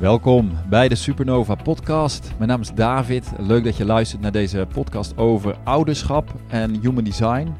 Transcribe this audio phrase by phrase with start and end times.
[0.00, 2.32] Welkom bij de Supernova Podcast.
[2.36, 3.32] Mijn naam is David.
[3.38, 7.54] Leuk dat je luistert naar deze podcast over ouderschap en human design.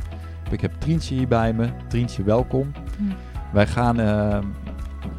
[0.51, 1.69] Ik heb Trientje hier bij me.
[1.89, 2.73] Trientje, welkom.
[2.99, 3.03] Hm.
[3.53, 4.01] Wij gaan.
[4.01, 4.39] eh,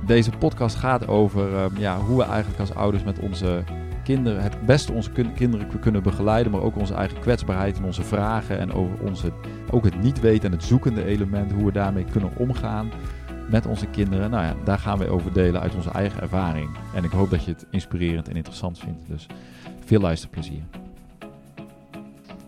[0.05, 3.64] deze podcast gaat over eh, ja, hoe we eigenlijk als ouders met onze
[4.04, 8.04] kinderen het beste onze kun- kinderen kunnen begeleiden, maar ook onze eigen kwetsbaarheid en onze
[8.04, 9.32] vragen en over onze,
[9.72, 12.90] ook het niet weten en het zoekende element, hoe we daarmee kunnen omgaan
[13.50, 14.30] met onze kinderen.
[14.30, 16.70] Nou ja, daar gaan we over delen uit onze eigen ervaring.
[16.96, 19.02] En ik hoop dat je het inspirerend en interessant vindt.
[19.07, 19.28] Dus
[19.86, 20.62] veel luisterplezier.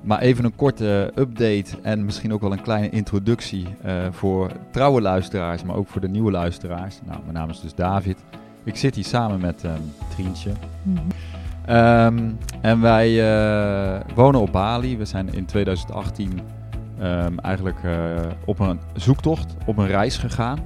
[0.01, 5.01] Maar even een korte update en misschien ook wel een kleine introductie eh, voor trouwe
[5.01, 6.99] luisteraars, maar ook voor de nieuwe luisteraars.
[7.05, 8.17] Nou, mijn naam is dus David.
[8.63, 9.81] Ik zit hier samen met ehm
[10.15, 10.51] Trientje.
[10.83, 10.99] Mhm.
[11.65, 12.29] Ehm,
[12.61, 14.97] en wij eh, wonen op Bali.
[14.97, 16.39] We zijn in 2018
[16.99, 20.59] ehm, eigenlijk eh, op een zoektocht, op een reis gegaan.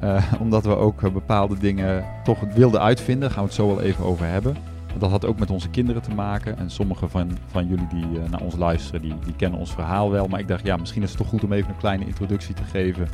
[0.00, 3.30] Eh, omdat we ook eh, bepaalde dingen toch wilden uitvinden.
[3.30, 4.56] Gaan we het zo wel even over hebben.
[4.98, 6.58] Dat had ook met onze kinderen te maken.
[6.58, 10.10] En sommige van, van jullie die eh, naar ons luisteren, die, die kennen ons verhaal
[10.10, 10.26] wel.
[10.26, 12.62] Maar ik dacht, ja, misschien is het toch goed om even een kleine introductie te
[12.62, 13.08] geven.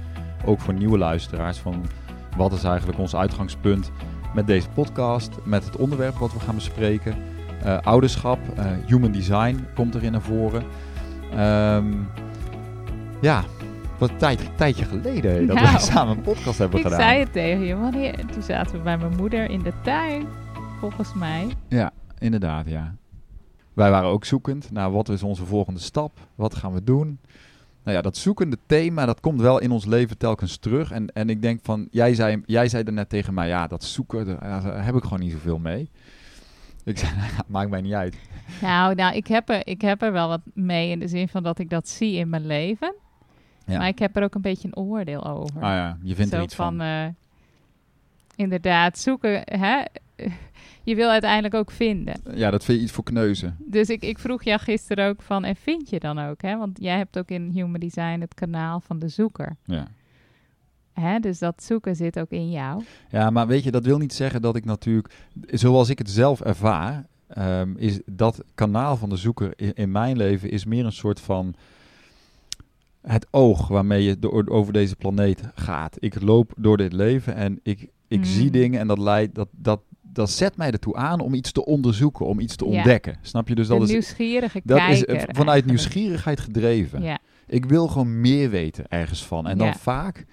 [0.44, 1.58] Ook voor nieuwe luisteraars.
[1.58, 1.86] Van
[2.36, 3.90] wat is eigenlijk ons uitgangspunt
[4.34, 7.14] met deze podcast, met het onderwerp wat we gaan bespreken.
[7.82, 8.38] Ouderschap,
[8.86, 10.62] human design komt erin naar voren.
[11.30, 11.92] Ehm,
[13.20, 13.44] ja,
[13.98, 17.00] wat een tijd, tijdje geleden dat Nou, we samen een podcast hebben Ik gedaan.
[17.00, 18.26] zei het tegen je, wanneer?
[18.26, 20.26] Toen zaten we bij mijn moeder in de tuin,
[20.80, 21.46] volgens mij.
[21.68, 22.94] Ja, inderdaad, ja.
[23.72, 27.18] Wij waren ook zoekend naar wat is onze volgende stap, wat gaan we doen.
[27.84, 30.90] Nou ja, dat zoekende thema, dat komt wel in ons leven telkens terug.
[30.90, 33.84] En, en ik denk van, jij zei, jij zei er net tegen mij, ja, dat
[33.84, 35.90] zoeken, daar, daar heb ik gewoon niet zoveel mee.
[36.84, 38.16] Ik zei, nou maakt mij niet uit.
[38.62, 41.42] Nou, nou ik, heb er, ik heb er wel wat mee in de zin van
[41.42, 42.94] dat ik dat zie in mijn leven.
[43.66, 43.78] Ja.
[43.78, 45.54] Maar ik heb er ook een beetje een oordeel over.
[45.56, 46.80] Ah ja, je vindt Zo er iets van.
[46.80, 47.06] eh,
[48.36, 49.82] inderdaad, zoeken, hè?
[50.90, 52.14] je wil uiteindelijk ook vinden.
[52.34, 53.56] Ja, dat vind je iets voor kneuzen.
[53.58, 56.42] Dus ik, ik vroeg jou gisteren ook van, en vind je dan ook?
[56.42, 56.56] Hè?
[56.56, 59.56] Want jij hebt ook in Human Design het kanaal van de zoeker.
[59.64, 59.86] Ja.
[60.92, 61.18] Hè?
[61.18, 62.82] Dus dat zoeken zit ook in jou.
[63.10, 65.14] ja, maar weet je, dat wil niet zeggen dat ik natuurlijk,
[65.46, 70.16] zoals ik het zelf ervaar, ehm, is dat kanaal van de zoeker in, in mijn
[70.16, 71.54] leven is meer een soort van
[73.06, 75.96] het oog waarmee je door, over deze planeet gaat.
[75.98, 78.24] Ik loop door dit leven en ik, ik Mm.
[78.24, 81.64] zie dingen en dat leidt, dat, dat, dat zet mij ertoe aan om iets te
[81.64, 82.70] onderzoeken, om iets te Ja.
[82.76, 83.16] ontdekken.
[83.22, 83.54] Snap je?
[83.54, 85.06] Dus de dat is, nieuwsgierige dat is kijker.
[85.14, 85.66] vanuit eigenlijk.
[85.66, 87.02] nieuwsgierigheid gedreven.
[87.02, 89.46] Ja, Ik wil gewoon meer weten ergens van.
[89.46, 89.74] En dan Ja.
[89.74, 90.24] vaak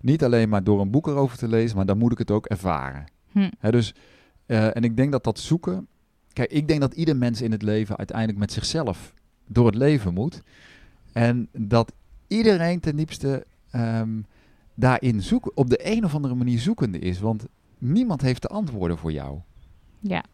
[0.00, 2.46] niet alleen maar door een boek erover te lezen, maar dan moet ik het ook
[2.46, 3.04] ervaren.
[3.32, 3.48] hm.
[3.70, 3.94] Dus,
[4.46, 5.86] eh, en ik denk dat dat zoeken.
[6.32, 9.14] Kijk, ik denk dat ieder mens in het leven uiteindelijk met zichzelf
[9.46, 10.42] door het leven moet.
[11.12, 11.92] En dat
[12.30, 14.20] iedereen ten diepste ehm,
[14.74, 17.20] daarin zoeken, op de een of andere manier zoekende is.
[17.20, 17.46] Want
[17.78, 19.38] niemand heeft de antwoorden voor jou.
[20.00, 20.24] ja.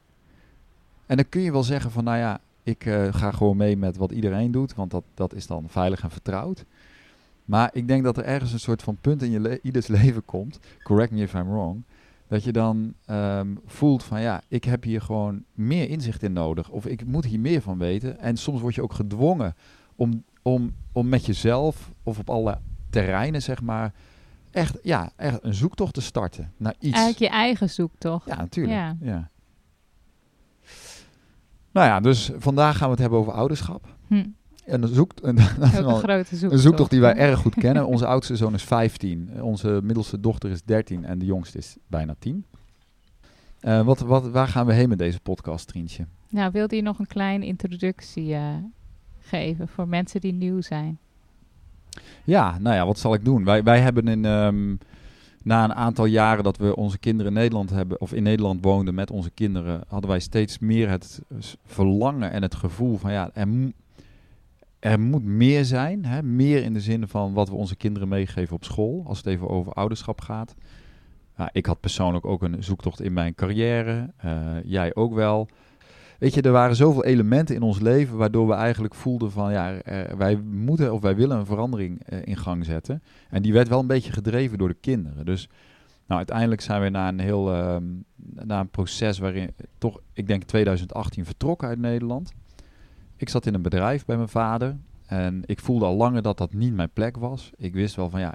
[1.07, 3.97] En dan kun je wel zeggen van, nou ja, ik eh, ga gewoon mee met
[3.97, 6.65] wat iedereen doet, want dat, dat is dan veilig en vertrouwd.
[7.45, 10.25] Maar ik denk dat er ergens een soort van punt in je le- ieders leven
[10.25, 11.83] komt, correct me if I'm wrong,
[12.29, 16.69] dat je dan ehm, voelt van, ja, ik heb hier gewoon meer inzicht in nodig,
[16.71, 18.19] of ik moet hier meer van weten.
[18.19, 19.55] En soms word je ook gedwongen
[19.97, 22.59] om, om, om met jezelf, of op alle
[22.91, 23.93] terreinen, zeg maar,
[24.51, 26.97] echt, ja, echt een zoektocht te starten naar iets.
[26.97, 28.27] Eigenlijk je eigen zoektocht.
[28.29, 28.77] Ja, natuurlijk.
[28.77, 28.97] Ja.
[29.01, 29.31] Ja.
[31.71, 33.97] Nou ja, dus vandaag gaan we het hebben over ouderschap.
[34.07, 34.25] Hm.
[34.65, 36.53] En een, zoek, een, grote zoektocht.
[36.53, 37.87] een zoektocht die wij erg goed kennen.
[37.87, 42.15] Onze oudste zoon is 15, onze middelste dochter is 13 en de jongste is bijna
[42.19, 42.47] 10.
[43.61, 46.07] Eh, wat, wat, waar gaan we heen met deze podcast, Trientje?
[46.29, 48.55] Nou, wilde je nog een kleine introductie eh,
[49.29, 50.99] geven voor mensen die nieuw zijn?
[52.25, 53.45] Ja, nou ja, wat zal ik doen?
[53.45, 54.77] Wij, wij hebben in, ehm,
[55.43, 58.95] na een aantal jaren dat we onze kinderen in Nederland hebben, of in Nederland woonden
[58.95, 61.21] met onze kinderen, hadden wij steeds meer het
[61.65, 63.49] verlangen en het gevoel van ja, er,
[64.79, 66.05] er moet meer zijn.
[66.05, 66.23] Hè?
[66.23, 69.49] Meer in de zin van wat we onze kinderen meegeven op school, als het even
[69.49, 70.55] over ouderschap gaat.
[71.37, 75.49] Ja, ik had persoonlijk ook een zoektocht in mijn carrière, eh, jij ook wel.
[76.19, 79.75] Weet je, er waren zoveel elementen in ons leven waardoor we eigenlijk voelden van ja,
[80.17, 83.03] wij moeten of wij willen een verandering eh, in gang zetten.
[83.31, 85.25] En die werd wel een beetje gedreven door de kinderen.
[85.25, 85.49] Dus
[86.07, 87.85] nou, uiteindelijk zijn we na een heel ehm,
[88.45, 92.33] na een proces waarin toch, ik denk 2018 vertrokken uit Nederland.
[93.17, 94.77] Ik zat in een bedrijf bij mijn vader
[95.07, 97.51] en ik voelde al langer dat dat niet mijn plek was.
[97.57, 98.35] Ik wist wel van ja,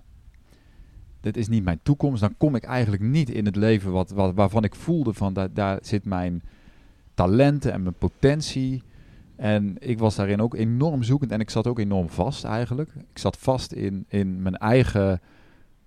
[1.20, 2.22] dit is niet mijn toekomst.
[2.22, 5.54] Dan kom ik eigenlijk niet in het leven wat, wat, waarvan ik voelde van daar,
[5.54, 6.42] daar zit mijn
[7.22, 8.84] talenten en mijn potentie.
[9.36, 12.90] En ik was daarin ook enorm zoekend en ik zat ook enorm vast eigenlijk.
[12.96, 15.22] Ik zat vast in, in mijn eigen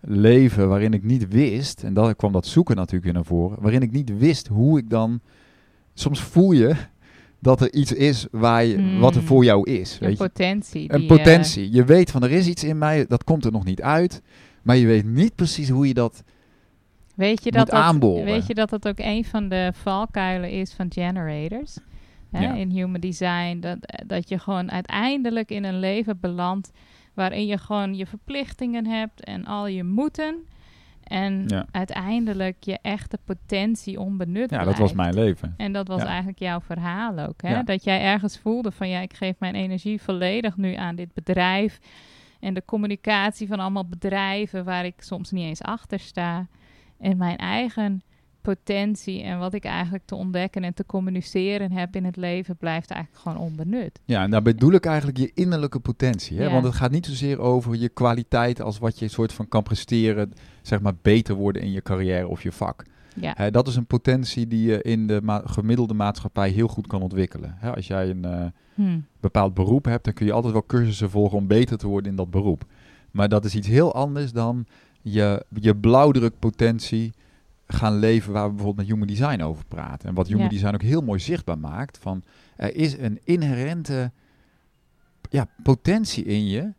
[0.01, 3.83] leven waarin ik niet wist, en dan kwam dat zoeken natuurlijk weer naar voren, waarin
[3.83, 5.21] ik niet wist hoe ik dan.
[5.95, 6.75] Soms voel je
[7.49, 9.93] dat er iets is waar je, wat er voor jou is.
[9.93, 10.25] Een Weet je?
[10.25, 10.93] potentie.
[10.93, 11.73] Een die, eh, potentie.
[11.73, 14.23] Je weet van er is iets in mij, dat komt er nog niet uit.
[14.63, 16.23] Maar je weet niet precies hoe je dat.
[17.15, 20.87] Weet je, dat dat, weet je dat dat ook een van de valkuilen is van
[20.93, 21.79] generators?
[22.31, 22.43] Hè?
[22.45, 22.53] Ja.
[22.55, 23.61] In human design.
[23.61, 26.71] Dat, dat je gewoon uiteindelijk in een leven belandt
[27.15, 30.37] waarin je gewoon je verplichtingen hebt en al je moeten.
[31.05, 31.67] En Ja.
[31.71, 34.79] uiteindelijk je echte potentie onbenut Ja, dat blijft.
[34.81, 35.55] was mijn leven.
[35.57, 36.07] En dat was Ja.
[36.07, 37.43] eigenlijk jouw verhaal ook.
[37.43, 37.63] Hè?
[37.63, 41.79] Dat jij ergens voelde van ja, ik geef mijn energie volledig nu aan dit bedrijf.
[42.41, 46.47] En de communicatie van allemaal bedrijven waar ik soms niet eens achter sta.
[46.99, 48.02] En mijn eigen
[48.44, 52.91] potentie en wat ik eigenlijk te ontdekken en te communiceren heb in het leven blijft
[52.91, 54.00] eigenlijk gewoon onbenut.
[54.05, 56.37] Ja, en daar bedoel ik eigenlijk je innerlijke potentie.
[56.38, 56.44] Hè?
[56.44, 56.52] Ja.
[56.52, 60.32] Want het gaat niet zozeer over je kwaliteit als wat je soort van kan presteren,
[60.62, 62.85] zeg maar beter worden in je carrière of je vak.
[63.20, 66.87] Ja, Hè, dat is een potentie die je in de ma- gemiddelde maatschappij heel goed
[66.87, 67.55] kan ontwikkelen.
[67.58, 69.00] Hè, als jij een eh, hm.
[69.20, 72.17] bepaald beroep hebt, dan kun je altijd wel cursussen volgen om beter te worden in
[72.17, 72.64] dat beroep.
[73.11, 74.67] Maar dat is iets heel anders dan
[75.05, 77.12] je, je blauwdrukpotentie
[77.67, 80.09] gaan leven waar we bijvoorbeeld met Human Design over praten.
[80.09, 80.49] En wat Human Ja.
[80.49, 82.23] Design ook heel mooi zichtbaar maakt, van
[82.56, 84.12] er is een inherente
[85.31, 86.73] ja, potentie in je.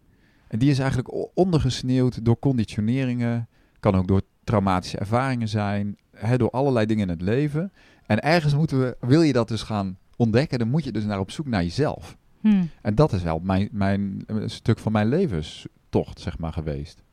[0.47, 3.47] En die is eigenlijk ondergesneeuwd door conditioneringen,
[3.79, 7.71] kan ook door traumatische ervaringen zijn, hè, door allerlei dingen in het leven.
[8.05, 11.19] En ergens moeten we, wil je dat dus gaan ontdekken, dan moet je dus naar
[11.19, 12.17] op zoek naar jezelf.
[12.41, 12.63] Hm.
[12.81, 17.03] En dat is wel mijn, mijn, een stuk van mijn levenstocht, zeg maar, geweest.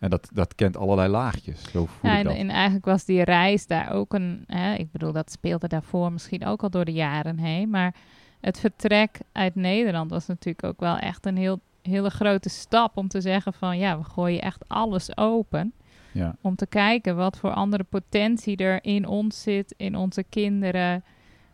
[0.00, 4.14] En dat, dat kent allerlei laagjes, zo Ja, en eigenlijk was die reis daar ook
[4.14, 4.44] een.
[4.46, 7.70] Hè, ik bedoel, dat speelde daarvoor misschien ook al door de jaren heen.
[7.70, 7.94] Maar
[8.40, 13.08] het vertrek uit Nederland was natuurlijk ook wel echt een heel, hele grote stap om
[13.08, 15.72] te zeggen: van ja, we gooien echt alles open.
[16.12, 16.36] Ja.
[16.40, 21.04] Om te kijken wat voor andere potentie er in ons zit, in onze kinderen.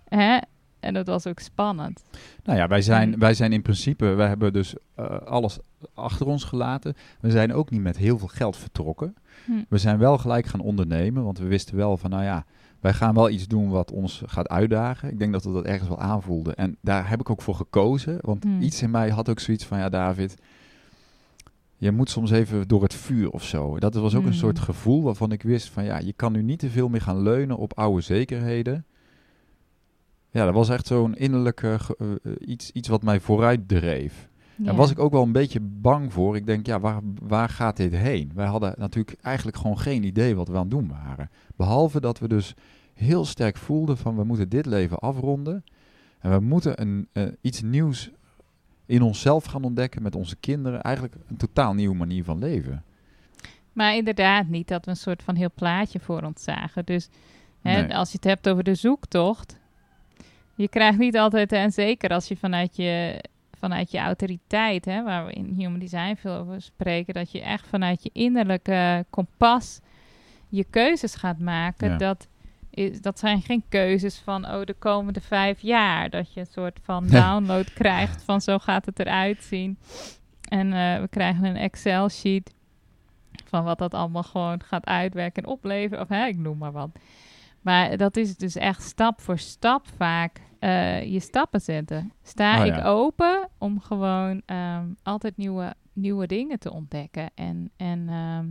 [0.09, 0.39] Hè?
[0.87, 2.05] En dat was ook spannend.
[2.45, 5.59] Nou ja, wij zijn, En- wij zijn in principe, wij hebben dus eh, alles
[5.95, 6.95] achter ons gelaten.
[7.21, 9.15] We zijn ook niet met heel veel geld vertrokken.
[9.45, 9.53] Hm.
[9.69, 12.45] We zijn wel gelijk gaan ondernemen, want we wisten wel van, nou ja,
[12.81, 15.11] wij gaan wel iets doen wat ons gaat uitdagen.
[15.11, 16.55] Ik denk dat we dat ergens wel aanvoelden.
[16.57, 18.61] En daar heb ik ook voor gekozen, want Hmm.
[18.63, 20.35] iets in mij had ook zoiets van, ja David,
[21.77, 23.79] je moet soms even door het vuur of zo.
[23.79, 24.39] Dat was ook een Hmm.
[24.39, 27.23] soort gevoel waarvan ik wist van, ja, je kan nu niet te veel meer gaan
[27.23, 28.85] leunen op oude zekerheden.
[30.37, 34.29] Ja, dat was echt zo'n innerlijke, eh, eh, iets, iets wat mij vooruit dreef.
[34.57, 34.65] Ja.
[34.65, 36.37] Daar was ik ook wel een beetje bang voor.
[36.37, 38.31] Ik denk, ja, waar, waar gaat dit heen?
[38.35, 41.31] Wij hadden natuurlijk eigenlijk gewoon geen idee wat we aan het doen waren.
[41.57, 42.55] Behalve dat we dus
[42.95, 45.65] heel sterk voelden van we moeten dit leven afronden.
[46.19, 48.11] En we moeten een, eh, iets nieuws
[48.87, 50.83] in onszelf gaan ontdekken met onze kinderen.
[50.83, 52.85] Eigenlijk een totaal nieuwe manier van leven.
[53.73, 56.85] Maar inderdaad niet dat we een soort van heel plaatje voor ons zagen.
[56.85, 57.09] Dus
[57.61, 57.97] hè, Nee.
[57.97, 59.59] als je het hebt over de zoektocht.
[60.57, 63.25] Je krijgt niet altijd, en zeker als je vanuit je,
[63.59, 67.67] vanuit je autoriteit, hè, waar we in Human Design veel over spreken, dat je echt
[67.67, 69.81] vanuit je innerlijke kompas
[70.49, 71.91] je keuzes gaat maken.
[71.91, 71.97] Ja.
[71.97, 72.29] Dat,
[72.71, 76.11] is, dat zijn geen keuzes van, oh, de komende vijf jaar.
[76.11, 79.79] Dat je een soort van download krijgt van zo gaat het eruit zien.
[80.49, 82.55] En eh, we krijgen een Excel-sheet
[83.45, 86.03] van wat dat allemaal gewoon gaat uitwerken en opleveren.
[86.03, 86.91] Of hè, ik noem maar wat.
[87.61, 92.13] Maar dat is dus echt stap voor stap vaak eh, je stappen zetten.
[92.23, 92.85] Sta Oh ik ja.
[92.85, 97.31] open om gewoon ehm, altijd nieuwe, nieuwe dingen te ontdekken.
[97.35, 98.47] En, en ehm,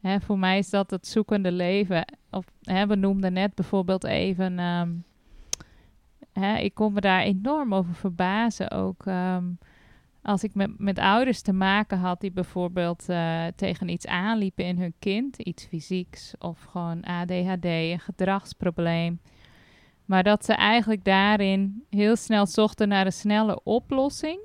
[0.00, 2.04] hè, voor mij is dat het zoekende leven.
[2.30, 4.58] Of, hè, we noemden net bijvoorbeeld even...
[4.58, 4.90] ehm,
[6.32, 9.04] hè, ik kon me daar enorm over verbazen ook...
[10.22, 14.78] als ik met, met ouders te maken had die bijvoorbeeld eh, tegen iets aanliepen in
[14.78, 19.20] hun kind, iets fysieks of gewoon ADHD, een gedragsprobleem.
[20.06, 24.38] Maar dat ze eigenlijk daarin heel snel zochten naar een snelle oplossing.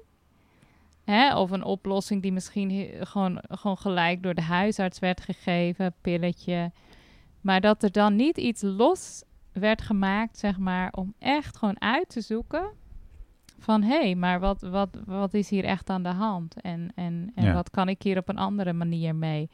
[1.03, 1.37] Hè?
[1.37, 6.71] Of een oplossing die misschien gewoon, gewoon gelijk door de huisarts werd gegeven, pilletje.
[7.41, 12.09] Maar dat er dan niet iets los werd gemaakt, zeg maar, om echt gewoon uit
[12.09, 12.69] te zoeken
[13.59, 16.61] van hé, hey, maar wat, wat, wat is hier echt aan de hand?
[16.61, 17.53] En, en, en Ja.
[17.53, 19.49] wat kan ik hier op een andere manier mee?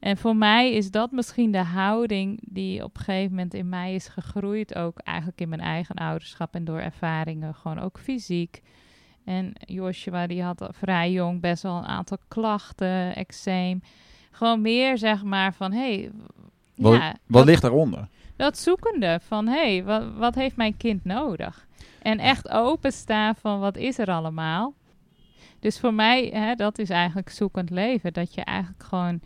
[0.00, 3.94] En voor mij is dat misschien de houding die op een gegeven moment in mij
[3.94, 4.74] is gegroeid.
[4.74, 8.62] Ook eigenlijk in mijn eigen ouderschap en door ervaringen, gewoon ook fysiek.
[9.24, 13.82] En Joshua die had vrij jong best wel een aantal klachten, eczeem.
[14.30, 16.10] Gewoon meer zeg maar van hé, hey,
[16.76, 18.08] Wat, ja, wat ligt daaronder?
[18.36, 21.66] dat zoekende van hé, hey, wat, wat heeft mijn kind nodig?
[22.02, 24.74] En echt openstaan van wat is er allemaal.
[25.60, 28.12] Dus voor mij, hè, dat is eigenlijk zoekend leven.
[28.12, 29.20] Dat je eigenlijk gewoon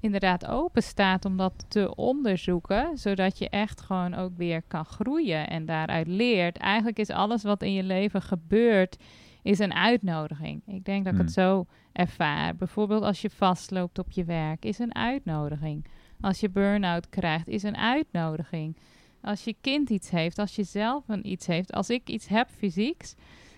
[0.00, 5.48] inderdaad open staat om dat te onderzoeken, zodat je echt gewoon ook weer kan groeien
[5.48, 6.56] en daaruit leert.
[6.56, 8.96] Eigenlijk is alles wat in je leven gebeurt,
[9.42, 10.62] is een uitnodiging.
[10.66, 11.44] Ik denk dat ik het Hmm.
[11.44, 12.56] zo ervaar.
[12.56, 15.86] Bijvoorbeeld als je vastloopt op je werk, is een uitnodiging.
[16.20, 18.76] Als je burn-out krijgt, is een uitnodiging.
[19.22, 22.48] Als je kind iets heeft, als je zelf een iets heeft, als ik iets heb
[22.48, 23.14] fysieks,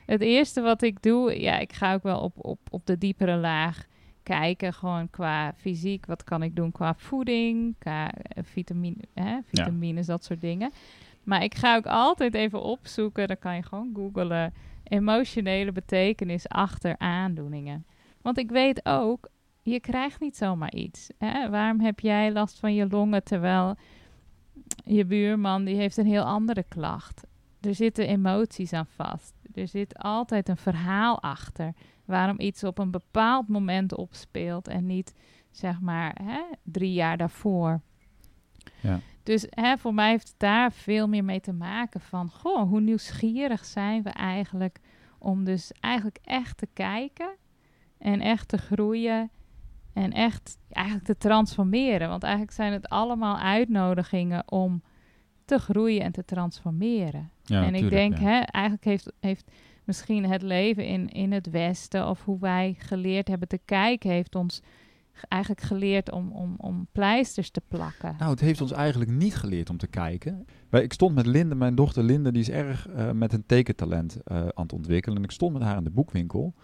[0.07, 3.37] het eerste wat ik doe, ja, ik ga ook wel op, op, op de diepere
[3.37, 3.87] laag
[4.23, 10.07] kijken, gewoon qua fysiek, wat kan ik doen qua voeding, qua eh, vitamine, hè, vitamines,
[10.07, 10.73] dat soort dingen.
[11.23, 16.99] Maar ik ga ook altijd even opzoeken, dan kan je gewoon googlen, emotionele betekenis achter
[16.99, 17.87] aandoeningen.
[18.23, 19.29] Want ik weet ook,
[19.63, 21.11] je krijgt niet zomaar iets.
[21.19, 21.51] Hè?
[21.51, 23.77] Waarom heb jij last van je longen terwijl
[24.85, 27.27] je buurman die heeft een heel andere klacht?
[27.63, 29.35] Er zitten emoties aan vast.
[29.55, 31.73] Er zit altijd een verhaal achter
[32.05, 35.15] waarom iets op een bepaald moment opspeelt en niet
[35.51, 37.81] zeg maar hè, drie jaar daarvoor.
[38.81, 39.01] Ja.
[39.23, 42.81] Dus hè, voor mij heeft het daar veel meer mee te maken van, goh, hoe
[42.81, 44.81] nieuwsgierig zijn we eigenlijk
[45.19, 47.37] om dus eigenlijk echt te kijken
[47.99, 49.31] en echt te groeien
[49.93, 52.09] en echt eigenlijk te transformeren.
[52.09, 54.83] Want eigenlijk zijn het allemaal uitnodigingen om
[55.45, 57.31] te groeien en te transformeren.
[57.45, 58.23] Ja, en ik denk, ja.
[58.23, 59.51] hè, eigenlijk heeft, heeft
[59.85, 64.35] misschien het leven in, in het Westen of hoe wij geleerd hebben te kijken, heeft
[64.35, 64.63] ons
[65.29, 68.15] eigenlijk geleerd om, om, om pleisters te plakken.
[68.19, 70.47] Nou, het heeft ons eigenlijk niet geleerd om te kijken.
[70.71, 74.37] Ik stond met Linde, mijn dochter Linde, die is erg eh, met een tekentalent eh,
[74.37, 75.17] aan het ontwikkelen.
[75.17, 76.55] En ik stond met haar in de boekwinkel.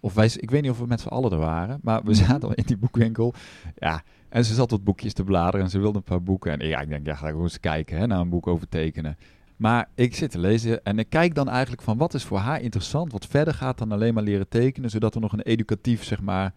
[0.00, 2.24] Of wij, ik weet niet of we met z'n allen er waren, maar we Mhm.
[2.24, 3.34] zaten al in die boekwinkel.
[3.76, 6.60] Ja, en ze zat wat boekjes te bladeren en ze wilde een paar boeken.
[6.60, 9.16] En ja, ik denk, ja, ga ik eens kijken hè, naar een boek over tekenen.
[9.56, 12.60] Maar ik zit te lezen en ik kijk dan eigenlijk van wat is voor haar
[12.60, 16.20] interessant, wat verder gaat dan alleen maar leren tekenen, zodat er nog een educatief, zeg
[16.20, 16.54] maar,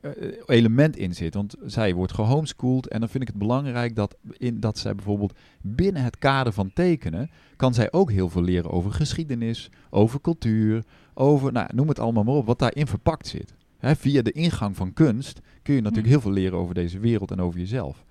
[0.00, 0.12] eh,
[0.46, 1.34] element in zit.
[1.34, 5.38] Want zij wordt gehomeschooled en dan vind ik het belangrijk dat, in, dat zij bijvoorbeeld
[5.60, 10.84] binnen het kader van tekenen, kan zij ook heel veel leren over geschiedenis, over cultuur,
[11.14, 13.54] over, nou, noem het allemaal maar op, wat daarin verpakt zit.
[13.80, 16.12] Via de ingang van kunst kun je natuurlijk Hm.
[16.12, 18.04] heel veel leren over deze wereld en over jezelf.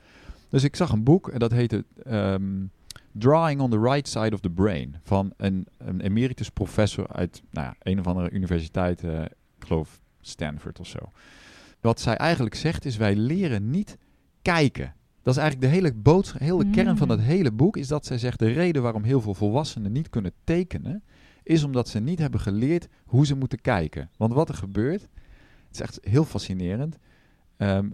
[0.49, 2.65] Dus ik zag een boek en dat heette ehm,
[3.19, 7.67] Drawing on the Right Side of the Brain van een, een emeritus professor uit nou
[7.67, 10.99] ja, een of andere universiteit, eh, ik geloof Stanford of zo.
[11.81, 13.97] Wat zij eigenlijk zegt is wij leren niet
[14.41, 14.93] kijken.
[15.23, 17.15] Dat is eigenlijk de hele boodschap, heel de kern van Mm.
[17.15, 20.31] dat hele boek is dat zij zegt de reden waarom heel veel volwassenen niet kunnen
[20.43, 21.03] tekenen
[21.43, 24.09] is omdat ze niet hebben geleerd hoe ze moeten kijken.
[24.17, 25.09] Want wat er gebeurt, het
[25.71, 26.97] is echt heel fascinerend.
[27.59, 27.89] Ehm,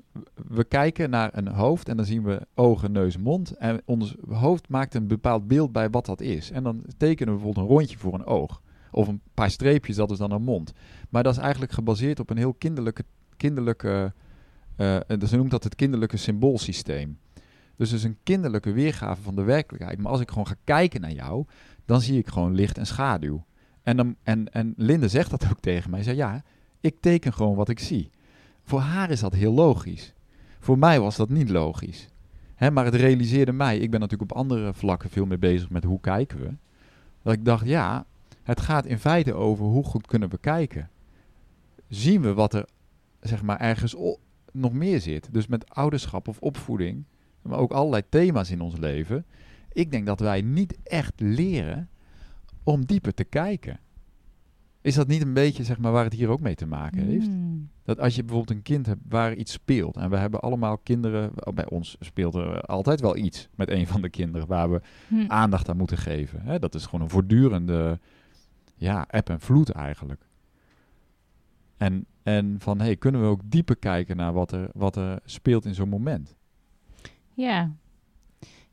[0.48, 3.52] we kijken naar een hoofd en dan zien we ogen, neus, mond.
[3.52, 6.52] En ons hoofd maakt een bepaald beeld bij wat dat is.
[6.52, 8.62] En dan tekenen we bijvoorbeeld een rondje voor een oog.
[8.92, 10.74] Of een paar streepjes, dat is dan een mond.
[11.10, 13.04] Maar dat is eigenlijk gebaseerd op een heel kinderlijke...
[13.38, 14.14] kinderlijke
[15.18, 17.18] dus ze noemt dat het kinderlijke symboolsysteem.
[17.76, 20.00] Dus het is een kinderlijke weergave van de werkelijkheid.
[20.00, 21.46] Maar als ik gewoon ga kijken naar jou,
[21.86, 23.46] dan zie ik gewoon licht en schaduw.
[23.84, 26.00] En, dan, en, en Linde zegt dat ook tegen mij.
[26.00, 26.44] Ze zei, ja,
[26.80, 28.10] ik teken gewoon wat ik zie.
[28.66, 30.14] Voor haar is dat heel logisch.
[30.60, 32.08] Voor mij was dat niet logisch.
[32.56, 35.84] Hè, maar het realiseerde mij, ik ben natuurlijk op andere vlakken veel meer bezig met
[35.84, 36.54] hoe kijken we.
[37.22, 38.06] Dat ik dacht, ja,
[38.44, 40.90] het gaat in feite over hoe goed kunnen we kijken.
[41.88, 42.66] Zien we wat er,
[43.20, 43.96] zeg maar, ergens
[44.52, 45.28] nog meer zit.
[45.32, 47.04] Dus met ouderschap of opvoeding,
[47.42, 49.26] maar ook allerlei thema's in ons leven.
[49.72, 51.90] Ik denk dat wij niet echt leren
[52.64, 53.80] om dieper te kijken.
[54.86, 57.28] Is dat niet een beetje, zeg maar, waar het hier ook mee te maken heeft?
[57.30, 57.70] Mm.
[57.84, 59.98] Dat als je bijvoorbeeld een kind hebt waar iets speelt.
[59.98, 61.32] En we hebben allemaal kinderen.
[61.54, 65.24] Bij ons speelt er altijd wel iets met een van de kinderen waar we Hm.
[65.28, 66.42] aandacht aan moeten geven.
[66.42, 66.60] Hè?
[66.60, 68.00] Dat is gewoon een voortdurende
[68.76, 70.26] ja, eb en vloed eigenlijk.
[71.78, 75.66] En, en van hey, kunnen we ook dieper kijken naar wat er, wat er speelt
[75.66, 76.36] in zo'n moment?
[77.34, 77.72] Ja,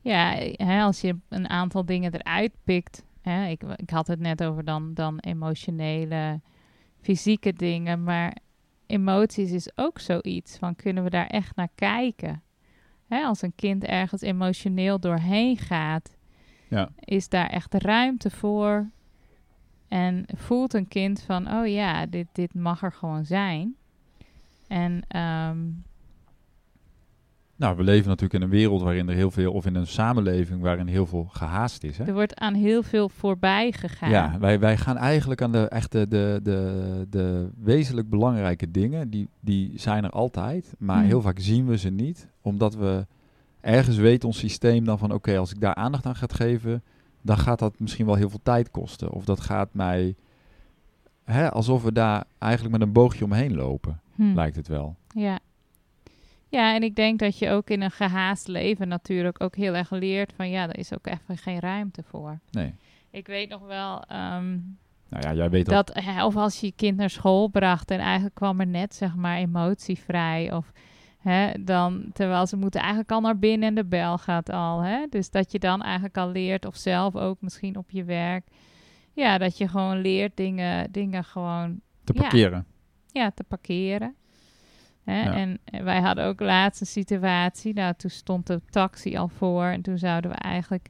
[0.01, 3.05] ja hè, als je een aantal dingen eruit pikt.
[3.23, 6.41] Hè, ik, ik had het net over dan, dan emotionele,
[7.01, 8.03] fysieke dingen.
[8.05, 8.37] Maar
[8.87, 12.43] emoties is ook zoiets van kunnen we daar echt naar kijken?
[13.09, 16.17] Hè, als een kind ergens emotioneel doorheen gaat,
[16.69, 16.89] Ja.
[16.99, 18.91] is daar echt ruimte voor?
[19.89, 23.75] En voelt een kind van, oh ja, dit, dit mag er gewoon zijn.
[24.69, 25.59] En ehm,
[27.63, 30.61] Nou, we leven natuurlijk in een wereld waarin er heel veel, of in een samenleving
[30.61, 31.99] waarin heel veel gehaast is.
[31.99, 32.05] Hè?
[32.05, 34.11] er wordt aan heel veel voorbij gegaan.
[34.11, 39.29] Ja, wij, wij gaan eigenlijk aan de echte, de, de, de wezenlijk belangrijke dingen, die,
[39.41, 41.07] die zijn er altijd, maar Hmm.
[41.07, 43.07] heel vaak zien we ze niet, omdat we
[43.61, 46.83] ergens weet ons systeem dan van, oké, als ik daar aandacht aan ga geven,
[47.21, 49.11] dan gaat dat misschien wel heel veel tijd kosten.
[49.11, 50.15] Of dat gaat mij,
[51.25, 54.35] hè, alsof we daar eigenlijk met een boogje omheen lopen, Hm.
[54.35, 54.97] lijkt het wel.
[55.15, 55.39] Ja.
[56.53, 59.91] Ja, en ik denk dat je ook in een gehaast leven natuurlijk ook heel erg
[59.91, 62.39] leert van ja, daar is ook even geen ruimte voor.
[62.51, 62.75] Nee.
[63.11, 64.59] Ik weet nog wel ehm,
[65.09, 67.99] Nou ja, jij weet dat, hè, of als je je kind naar school bracht en
[67.99, 70.73] eigenlijk kwam er net zeg maar emotievrij of
[71.19, 75.07] hè, dan terwijl ze moeten eigenlijk al naar binnen en de bel gaat al, hè?
[75.11, 78.47] Dus dat je dan eigenlijk al leert of zelf ook misschien op je werk,
[79.13, 82.21] ja, dat je gewoon leert dingen, dingen gewoon te ja.
[82.21, 82.67] parkeren.
[83.13, 84.15] ja, te parkeren.
[85.05, 85.23] Hè?
[85.23, 85.33] Ja.
[85.33, 87.75] En eh, wij hadden ook laatst een situatie.
[87.75, 89.65] Nou, toen stond de taxi al voor.
[89.65, 90.89] En toen zouden we eigenlijk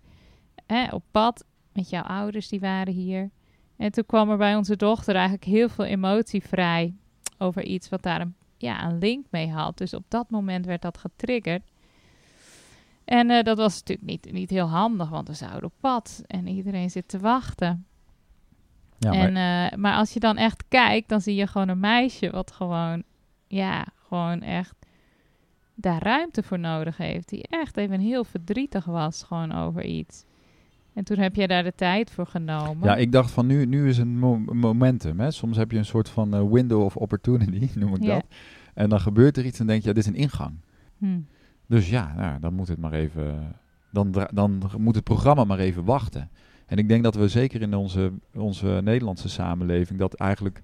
[0.67, 3.31] hè, op pad met jouw ouders, die waren hier.
[3.77, 6.95] En toen kwam er bij onze dochter eigenlijk heel veel emotie vrij
[7.39, 9.79] over iets wat daar een, ja, een link mee had.
[9.79, 11.63] Dus op dat moment werd dat getriggerd.
[13.05, 16.47] En eh, dat was natuurlijk niet, niet heel handig, want we zouden op pad en
[16.47, 17.87] iedereen zit te wachten.
[18.99, 21.81] Ja, maar, en, eh, maar als je dan echt kijkt, dan zie je gewoon een
[21.81, 23.03] meisje wat gewoon,
[23.47, 24.75] ja, gewoon echt
[25.75, 27.29] daar ruimte voor nodig heeft.
[27.29, 30.25] Die echt even heel verdrietig was gewoon over iets.
[30.93, 32.89] En toen heb jij daar de tijd voor genomen.
[32.89, 35.21] ja, ik dacht van nu, nu is een mo- momentum.
[35.21, 35.31] Hè?
[35.31, 38.25] Soms heb je een soort van eh, window of opportunity, noem ik dat.
[38.75, 40.55] En dan gebeurt er iets en denk je, ja, dit is een ingang.
[40.99, 41.21] Hm.
[41.67, 43.57] Dus ja, nou, dan moet het maar even.
[43.91, 46.31] Dan, dan moet het programma maar even wachten.
[46.67, 50.63] En ik denk dat we zeker in onze, onze Nederlandse samenleving dat eigenlijk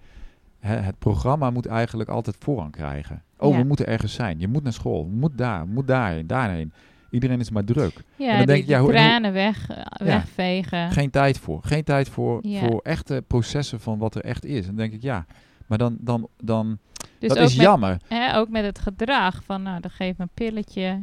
[0.61, 3.23] hè, het programma moet eigenlijk altijd voorrang krijgen.
[3.39, 3.59] Oh, Ja.
[3.59, 4.41] we moeten ergens zijn.
[4.41, 5.05] Je moet naar school.
[5.05, 6.73] Moet daar, moet daarheen, daarheen.
[7.11, 8.03] Iedereen is maar druk.
[8.17, 10.91] Ja, dan die, denk je, die ja, hoe- tranen weg, eh, wegvegen.
[10.91, 11.61] Geen tijd voor.
[11.63, 12.59] Geen tijd voor, Ja.
[12.61, 14.61] voor echte processen van wat er echt is.
[14.61, 15.27] En dan denk ik, ja,
[15.67, 16.79] maar dan, dan, dan
[17.19, 17.97] dus dat is met, jammer.
[18.09, 21.03] Hè, ook met het gedrag van, nou, dan geef me een pilletje.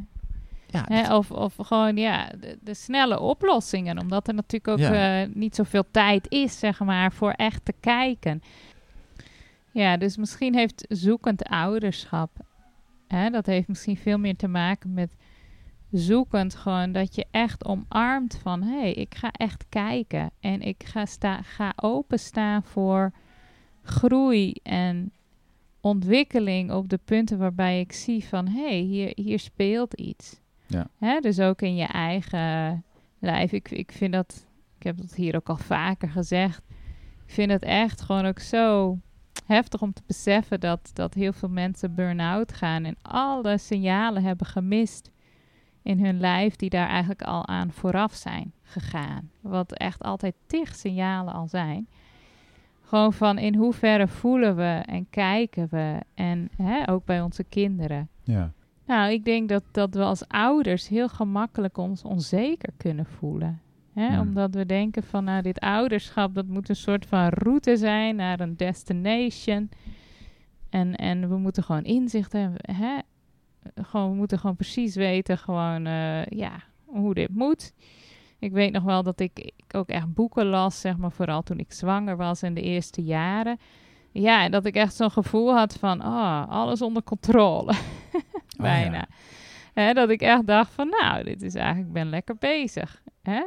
[0.68, 4.00] Ja, Hè, of, of gewoon, ja, de, de snelle oplossingen.
[4.00, 8.42] Omdat er natuurlijk ook eh, niet zoveel tijd is, zeg maar, voor echt te kijken.
[9.76, 12.30] Ja, dus misschien heeft zoekend ouderschap,
[13.08, 15.16] hè, dat heeft misschien veel meer te maken met
[15.92, 20.32] zoekend gewoon dat je echt omarmt van, hé, hey, ik ga echt kijken.
[20.40, 23.12] En ik ga, sta, ga openstaan voor
[23.82, 25.12] groei en
[25.82, 30.40] ontwikkeling op de punten waarbij ik zie van, hé, hey, hier, hier speelt iets.
[30.68, 30.88] Ja.
[30.98, 32.84] Hè, dus ook in je eigen
[33.20, 33.52] lijf.
[33.52, 36.62] Ik, ik vind dat, ik heb dat hier ook al vaker gezegd.
[37.26, 38.98] Ik vind het echt gewoon ook zo
[39.46, 44.48] heftig om te beseffen dat, dat heel veel mensen burn-out gaan en alle signalen hebben
[44.48, 45.12] gemist
[45.82, 49.32] in hun lijf die daar eigenlijk al aan vooraf zijn gegaan.
[49.42, 51.88] Wat echt altijd tig signalen al zijn.
[52.82, 58.10] Gewoon van in hoeverre voelen we en kijken we en hè, ook bij onze kinderen.
[58.24, 58.52] ja.
[58.88, 63.62] Nou, ik denk dat, dat we als ouders heel gemakkelijk ons onzeker kunnen voelen.
[63.96, 64.20] Hè?
[64.20, 68.40] Omdat we denken van, nou, dit ouderschap, dat moet een soort van route zijn naar
[68.40, 69.70] een destination.
[70.70, 72.76] En, en we moeten gewoon inzicht hebben.
[72.76, 72.98] Hè?
[73.76, 76.52] Gewoon, we moeten gewoon precies weten gewoon, eh, ja,
[76.86, 77.74] hoe dit moet.
[78.40, 81.60] Ik weet nog wel dat ik, ik ook echt boeken las, zeg maar, vooral toen
[81.60, 83.60] ik zwanger was in de eerste jaren.
[84.12, 87.74] Ja, dat ik echt zo'n gevoel had van, ah, alles onder controle.
[88.58, 88.98] Bijna.
[88.98, 89.08] ja.
[89.74, 93.02] Hè, dat ik echt dacht van, nou, dit is eigenlijk, ik ben lekker bezig.
[93.22, 93.44] Hè?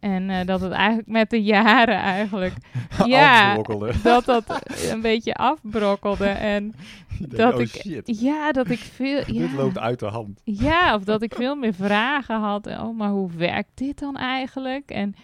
[0.00, 2.54] En eh, dat het eigenlijk met de jaren eigenlijk,
[3.06, 3.48] Ja.
[3.48, 3.92] Afbrokkelde.
[4.02, 4.44] dat dat
[4.90, 6.26] een beetje afbrokkelde.
[6.26, 6.74] En
[7.20, 10.40] dat oh ik, shit, ja, dat ik veel, dit ja, loopt uit de hand.
[10.44, 12.66] ja, of dat ik veel meer vragen had.
[12.66, 14.90] Oh, maar hoe werkt dit dan eigenlijk?
[14.90, 15.14] En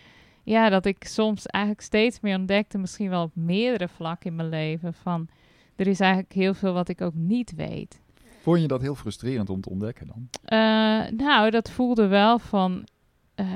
[0.43, 4.49] ja, dat ik soms eigenlijk steeds meer ontdekte, misschien wel op meerdere vlakken in mijn
[4.49, 5.29] leven, van
[5.77, 8.01] er is eigenlijk heel veel wat ik ook niet weet.
[8.43, 10.29] Vond je dat heel frustrerend om te ontdekken dan?
[10.45, 12.87] Eh, nou, dat voelde wel van.
[13.35, 13.47] eh,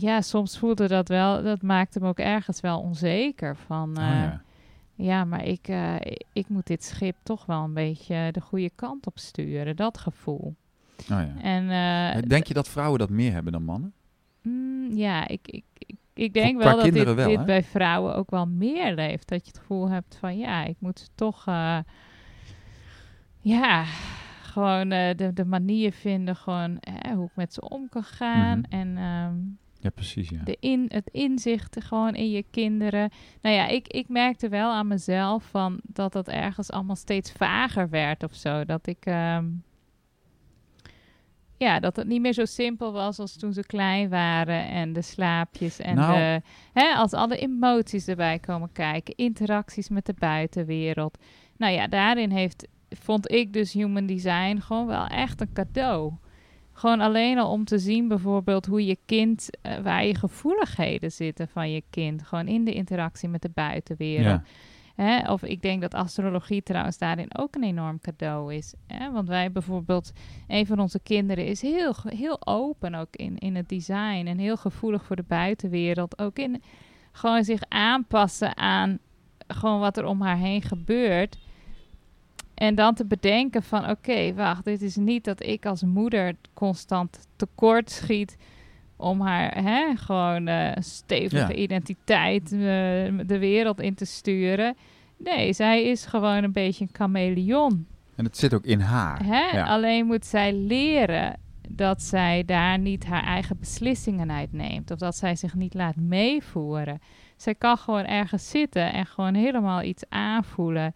[0.00, 1.42] ja, soms voelde dat wel.
[1.42, 3.56] Dat maakte me ook ergens wel onzeker.
[3.56, 4.42] Van Oh, eh, ja.
[4.94, 5.24] ja.
[5.24, 5.94] maar ik, eh,
[6.32, 9.76] ik moet dit schip toch wel een beetje de goede kant op sturen.
[9.76, 10.56] Dat gevoel.
[11.00, 11.34] Oh, ja.
[11.42, 13.92] En eh, Denk je dat vrouwen dat meer hebben dan mannen?
[14.42, 18.30] mm, ja, ik, ik, ik, ik denk wel dat dit, wel, dit bij vrouwen ook
[18.30, 19.28] wel meer leeft.
[19.28, 21.44] Dat je het gevoel hebt van ja, ik moet toch.
[23.40, 23.84] ja,
[24.42, 26.78] gewoon de, de manier vinden, gewoon
[27.14, 28.58] hoe ik met ze om kan gaan.
[28.58, 28.72] Mhm.
[28.72, 29.34] En ehm,
[29.80, 30.42] Ja, precies, ja.
[30.44, 33.10] de in, het inzicht gewoon in je kinderen.
[33.42, 37.88] Nou ja, ik, ik merkte wel aan mezelf van dat dat ergens allemaal steeds vager
[37.88, 38.64] werd of zo.
[38.64, 39.04] Dat ik.
[39.04, 39.46] ehm,
[41.56, 45.02] ja, dat het niet meer zo simpel was als toen ze klein waren en de
[45.02, 46.14] slaapjes en Nou.
[46.14, 51.18] de, hè, als alle emoties erbij komen kijken, interacties met de buitenwereld.
[51.56, 56.12] Nou ja, daarin heeft, vond ik dus human design gewoon wel echt een cadeau.
[56.78, 61.48] Gewoon alleen al om te zien bijvoorbeeld hoe je kind, eh, waar je gevoeligheden zitten
[61.48, 62.22] van je kind.
[62.22, 64.40] Gewoon in de interactie met de buitenwereld.
[64.96, 65.04] ja.
[65.04, 65.32] Hè?
[65.32, 68.74] Of ik denk dat astrologie trouwens daarin ook een enorm cadeau is.
[68.86, 69.12] Hè?
[69.12, 70.12] Want wij bijvoorbeeld,
[70.46, 74.56] een van onze kinderen is heel, heel open ook in, in het design en heel
[74.56, 76.18] gevoelig voor de buitenwereld.
[76.18, 76.62] Ook in
[77.12, 78.98] gewoon zich aanpassen aan
[79.46, 81.38] gewoon wat er om haar heen gebeurt.
[82.58, 87.26] En dan te bedenken van oké, wacht, dit is niet dat ik als moeder constant
[87.36, 88.36] tekort schiet
[88.96, 92.58] om haar hè, gewoon uh, stevige identiteit uh,
[93.26, 94.76] de wereld in te sturen.
[95.16, 97.86] Nee, zij is gewoon een beetje een chameleon.
[98.14, 99.24] En het zit ook in haar.
[99.24, 99.64] Hè?
[99.64, 104.90] Alleen moet zij leren dat zij daar niet haar eigen beslissingen uitneemt.
[104.90, 107.00] Of dat zij zich niet laat meevoeren.
[107.36, 110.94] Zij kan gewoon ergens zitten en gewoon helemaal iets aanvoelen.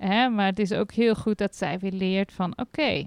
[0.00, 0.28] Hè?
[0.28, 2.58] Maar het is ook heel goed dat zij weer leert van...
[2.58, 3.06] oké,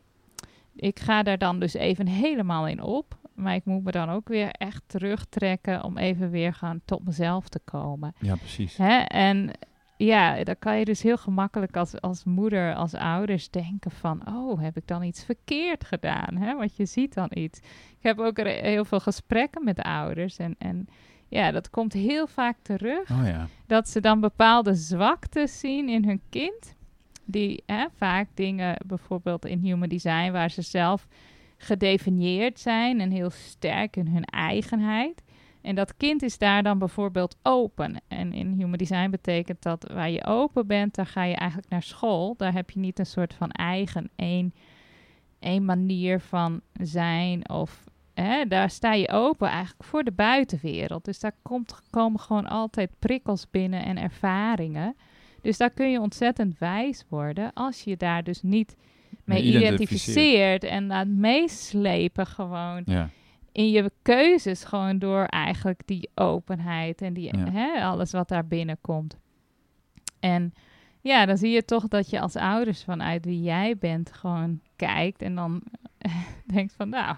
[0.76, 3.18] ik ga daar dan dus even helemaal in op.
[3.34, 5.84] Maar ik moet me dan ook weer echt terugtrekken...
[5.84, 8.14] om even weer gaan tot mezelf te komen.
[8.20, 8.78] Ja, precies.
[8.78, 8.98] Hè?
[8.98, 9.52] En
[9.98, 14.28] ja, dan kan je dus heel gemakkelijk als, als moeder, als ouders denken van...
[14.28, 16.36] oh, heb ik dan iets verkeerd gedaan?
[16.36, 16.56] Hè?
[16.56, 17.60] Want je ziet dan iets.
[17.60, 20.56] Ik heb ook heel veel gesprekken met ouders en...
[20.58, 20.88] en
[21.28, 23.12] ja, dat komt heel vaak terug.
[23.12, 23.48] Oh ja.
[23.68, 26.76] Dat ze dan bepaalde zwaktes zien in hun kind.
[27.26, 27.64] Die
[27.96, 31.08] vaak dingen, bijvoorbeeld in human design, waar ze zelf
[31.58, 35.24] gedefinieerd zijn en heel sterk in hun eigenheid.
[35.62, 38.02] En dat kind is daar dan bijvoorbeeld open.
[38.08, 41.84] En in human design betekent dat waar je open bent, daar ga je eigenlijk naar
[41.84, 42.36] school.
[42.38, 44.54] Daar heb je niet een soort van eigen één,
[45.40, 47.84] één manier van zijn of
[48.14, 51.06] Hè, daar sta je open eigenlijk voor de buitenwereld.
[51.06, 54.96] Dus daar komt, komen gewoon altijd prikkels binnen en ervaringen.
[55.44, 58.76] Dus daar kun je ontzettend wijs worden als je daar dus niet
[59.24, 63.10] mee identificeert en laat meeslepen gewoon ja.
[63.52, 69.18] in je keuzes gewoon door eigenlijk die openheid en die, hè, alles wat daar binnenkomt.
[70.20, 70.54] En
[71.02, 75.22] ja, dan zie je toch dat je als ouders vanuit wie jij bent gewoon kijkt
[75.22, 75.64] en dan
[76.54, 77.16] denkt van nou,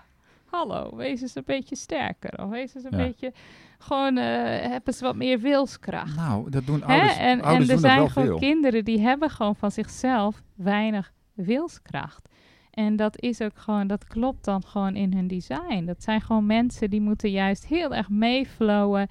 [0.56, 2.44] hallo, wees eens een beetje sterker.
[2.44, 3.34] Of wees eens een beetje,
[3.78, 4.24] gewoon, uh,
[4.62, 6.15] hebben ze wat meer wilskracht.
[6.15, 8.38] Nou, dat doen ouders, En, ouders en er zijn gewoon veel.
[8.38, 12.30] kinderen die hebben gewoon van zichzelf weinig wilskracht.
[12.72, 15.86] En dat is ook gewoon, dat klopt dan gewoon in hun design.
[15.86, 19.08] Dat zijn gewoon mensen die moeten juist heel erg meeflowen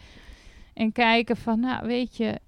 [0.74, 2.40] en kijken van, nou weet je,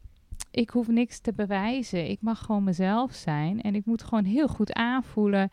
[0.51, 2.11] ik hoef niks te bewijzen.
[2.11, 5.51] Ik mag gewoon mezelf zijn en ik moet gewoon heel goed aanvoelen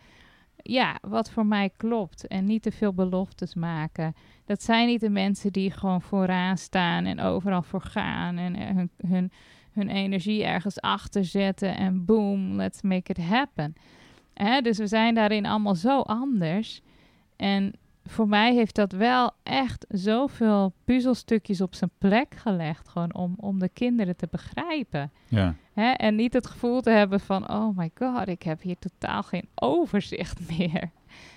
[0.63, 2.27] ja, wat voor mij klopt.
[2.27, 4.15] En niet te veel beloftes maken.
[4.45, 8.37] Dat zijn niet de mensen die gewoon vooraan staan en overal voor gaan.
[8.37, 9.31] En hun, hun,
[9.71, 11.75] hun energie ergens achter zetten.
[11.75, 13.75] En boom, let's make it happen.
[14.61, 16.81] Dus we zijn daarin allemaal zo anders.
[17.35, 17.73] En
[18.05, 22.87] voor mij heeft dat wel echt zoveel puzzelstukjes op zijn plek gelegd.
[22.87, 25.11] Gewoon om, om de kinderen te begrijpen.
[25.27, 25.55] Ja.
[25.73, 25.91] Hè?
[25.91, 29.49] En niet het gevoel te hebben van, oh my god, ik heb hier totaal geen
[29.55, 30.89] overzicht meer.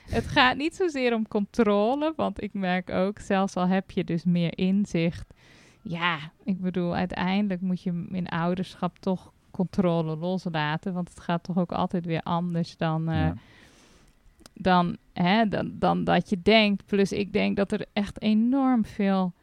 [0.09, 4.25] het gaat niet zozeer om controle, want ik merk ook, zelfs al heb je dus
[4.25, 5.35] meer inzicht.
[5.83, 10.93] Ja, ik bedoel, uiteindelijk moet je in ouderschap toch controle loslaten.
[10.93, 13.11] Want het gaat toch ook altijd weer anders dan...
[13.11, 13.31] Uh,
[14.59, 16.87] dan, hè, dan, dan dat je denkt.
[16.87, 19.35] Plus ik denk dat er echt enorm veel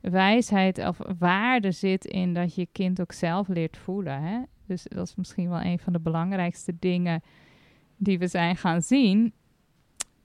[0.00, 4.22] wijsheid of waarde zit in dat je kind ook zelf leert voelen.
[4.22, 4.38] Hè?
[4.66, 7.22] Dus dat is misschien wel een van de belangrijkste dingen
[7.96, 9.32] die we zijn gaan zien.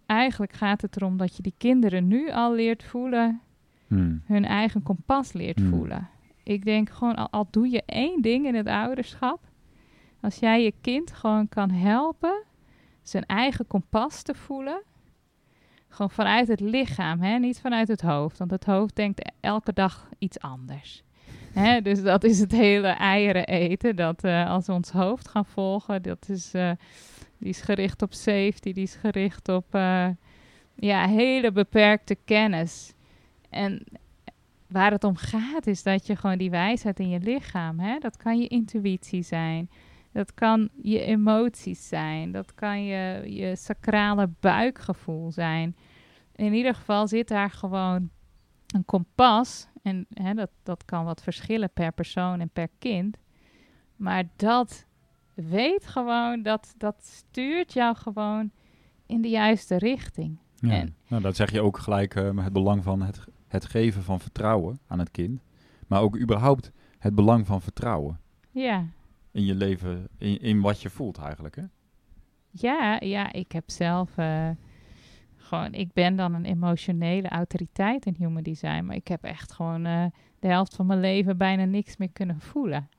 [0.05, 3.41] Eigenlijk gaat het erom dat je die kinderen nu al leert voelen,
[3.87, 4.21] hmm.
[4.25, 5.69] hun eigen kompas leert hmm.
[5.69, 6.09] voelen.
[6.43, 9.39] Ik denk gewoon, al, al doe je één ding in het ouderschap,
[10.21, 12.43] als jij je kind gewoon kan helpen
[13.01, 14.81] zijn eigen kompas te voelen.
[15.87, 17.37] Gewoon vanuit het lichaam, hè?
[17.37, 18.37] niet vanuit het hoofd.
[18.37, 21.03] Want het hoofd denkt elke dag iets anders.
[21.53, 21.81] Hè?
[21.81, 23.95] Dus dat is het hele eieren eten.
[23.95, 26.71] Dat uh, als we ons hoofd gaan volgen, dat is, uh,
[27.37, 30.07] die is gericht op safety, die is gericht op uh,
[30.75, 32.93] ja, hele beperkte kennis.
[33.49, 33.83] En
[34.67, 37.97] waar het om gaat, is dat je gewoon die wijsheid in je lichaam, hè?
[37.99, 39.69] dat kan je intuïtie zijn.
[40.11, 42.31] Dat kan je emoties zijn.
[42.31, 45.75] Dat kan je, je sacrale buikgevoel zijn.
[46.35, 48.09] In ieder geval zit daar gewoon
[48.67, 49.67] een kompas.
[49.81, 53.17] En hè, dat, dat kan wat verschillen per persoon en per kind.
[53.95, 54.85] Maar dat
[55.33, 58.51] weet gewoon, dat, dat stuurt jou gewoon
[59.05, 60.37] in de juiste richting.
[60.55, 64.03] Ja, en, nou, dat zeg je ook gelijk uh, het belang van het, het geven
[64.03, 65.41] van vertrouwen aan het kind.
[65.87, 68.19] Maar ook überhaupt het belang van vertrouwen.
[68.51, 68.85] Ja,
[69.31, 71.63] in je leven, in, in wat je voelt eigenlijk, hè?
[72.49, 74.49] Ja, ja, ik heb zelf uh,
[75.35, 79.85] gewoon, ik ben dan een emotionele autoriteit in human design, maar ik heb echt gewoon
[79.87, 80.05] uh,
[80.39, 82.89] de helft van mijn leven bijna niks meer kunnen voelen.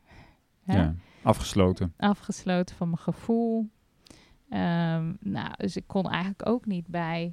[0.65, 0.77] Hè?
[0.77, 0.95] Ja.
[1.23, 1.93] Afgesloten.
[1.97, 3.69] afgesloten van mijn gevoel.
[4.49, 7.33] Ehm, nou, dus ik kon eigenlijk ook niet bij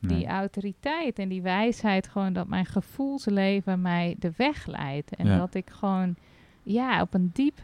[0.00, 0.26] die Nee.
[0.26, 5.14] autoriteit en die wijsheid gewoon dat mijn gevoelsleven mij de weg leidt.
[5.16, 5.38] En Ja.
[5.38, 6.14] dat ik gewoon
[6.62, 7.60] ja, op een diep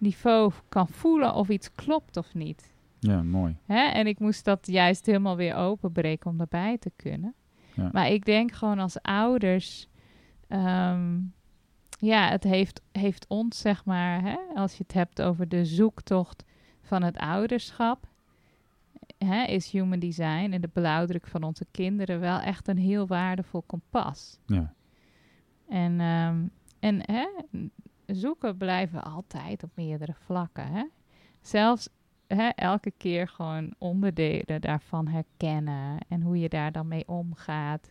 [0.00, 2.72] niveau kan voelen of iets klopt of niet.
[2.98, 3.56] Ja, mooi.
[3.64, 3.88] Hè?
[3.88, 7.34] En ik moest dat juist helemaal weer openbreken om daarbij te kunnen.
[7.74, 7.88] Ja.
[7.92, 9.88] Maar ik denk gewoon als ouders,
[10.48, 11.18] ehm,
[11.98, 16.44] ja, het heeft, heeft ons, zeg maar, hè, als je het hebt over de zoektocht
[16.80, 18.08] van het ouderschap,
[19.18, 23.62] hè, is human design en de blauwdruk van onze kinderen wel echt een heel waardevol
[23.62, 24.38] kompas.
[24.46, 24.74] Ja.
[25.68, 26.46] En, ehm,
[26.78, 27.26] en hè,
[28.14, 30.66] zoeken blijven altijd op meerdere vlakken.
[30.66, 30.84] Hè?
[31.40, 31.88] Zelfs
[32.26, 37.90] hè, elke keer gewoon onderdelen daarvan herkennen en hoe je daar dan mee omgaat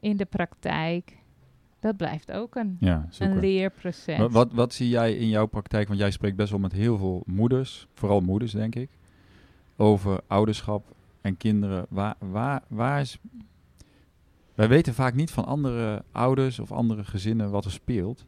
[0.00, 1.16] in de praktijk.
[1.80, 4.18] Dat blijft ook een, Ja, een leerproces.
[4.18, 5.88] Wat, wat, wat zie jij in jouw praktijk?
[5.88, 8.90] Want jij spreekt best wel met heel veel moeders, vooral moeders denk ik,
[9.76, 11.86] over ouderschap en kinderen.
[11.88, 13.18] Waar, waar, waar is.
[14.54, 18.24] Wij weten vaak niet van andere ouders of andere gezinnen wat er speelt.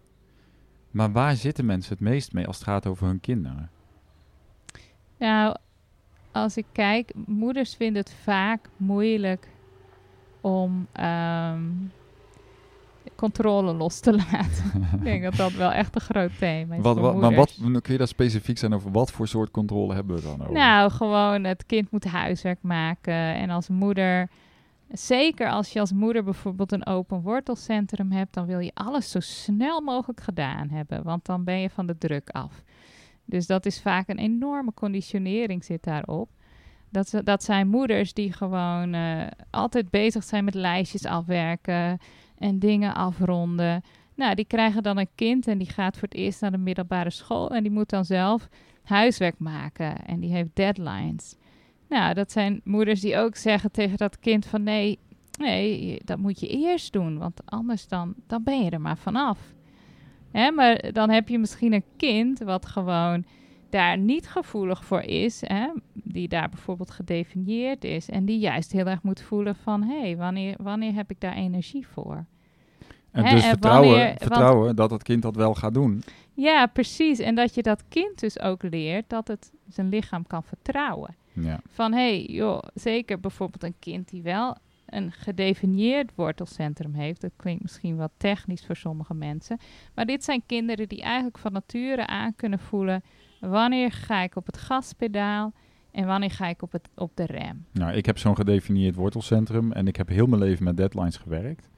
[0.91, 3.71] Maar waar zitten mensen het meest mee als het gaat over hun kinderen?
[5.19, 5.57] Nou,
[6.33, 9.49] als ik kijk, moeders vinden het vaak moeilijk
[10.41, 11.63] om ehm,
[13.19, 14.89] controle los te laten.
[14.93, 17.99] ik denk dat dat wel echt een groot thema is Wat, maar wat, kun je
[17.99, 20.53] daar specifiek zijn over wat voor soort controle hebben we dan over?
[20.53, 23.15] Nou, gewoon het kind moet huiswerk maken.
[23.15, 24.29] En als moeder,
[24.89, 29.21] zeker als je als moeder bijvoorbeeld een open wortelcentrum hebt, dan wil je alles zo
[29.21, 31.03] snel mogelijk gedaan hebben.
[31.03, 32.63] Want dan ben je van de druk af.
[33.25, 36.29] Dus dat is vaak een enorme conditionering zit daarop.
[36.91, 41.99] Dat, dat zijn moeders die gewoon eh, altijd bezig zijn met lijstjes afwerken
[42.39, 43.83] en dingen afronden.
[44.15, 47.11] Nou, die krijgen dan een kind en die gaat voor het eerst naar de middelbare
[47.11, 48.49] school en die moet dan zelf
[48.83, 51.37] huiswerk maken en die heeft deadlines.
[51.89, 54.99] Nou, dat zijn moeders die ook zeggen tegen dat kind van nee,
[55.39, 59.39] nee, dat moet je eerst doen, want anders dan, dan ben je er maar vanaf.
[60.31, 63.25] Hè, maar dan heb je misschien een kind wat gewoon
[63.71, 68.87] daar niet gevoelig voor is, hè, die daar bijvoorbeeld gedefinieerd is en die juist heel
[68.87, 72.25] erg moet voelen van hé, hey, wanneer, wanneer heb ik daar energie voor?
[73.11, 76.03] en hè, dus en vertrouwen, wanneer- want- vertrouwen dat het kind dat wel gaat doen.
[76.35, 77.19] Ja, precies.
[77.19, 81.17] En dat je dat kind dus ook leert dat het zijn lichaam kan vertrouwen.
[81.43, 81.61] Ja.
[81.71, 87.21] Van hé, hey, joh, zeker bijvoorbeeld een kind die wel een gedefinieerd wortelcentrum heeft.
[87.21, 89.59] Dat klinkt misschien wat technisch voor sommige mensen.
[89.95, 93.03] Maar dit zijn kinderen die eigenlijk van nature aan kunnen voelen.
[93.41, 95.53] Wanneer ga ik op het gaspedaal
[95.91, 97.67] en wanneer ga ik op, het, op de rem?
[97.73, 101.69] Nou, ik heb zo'n gedefinieerd wortelcentrum en ik heb heel mijn leven met deadlines gewerkt.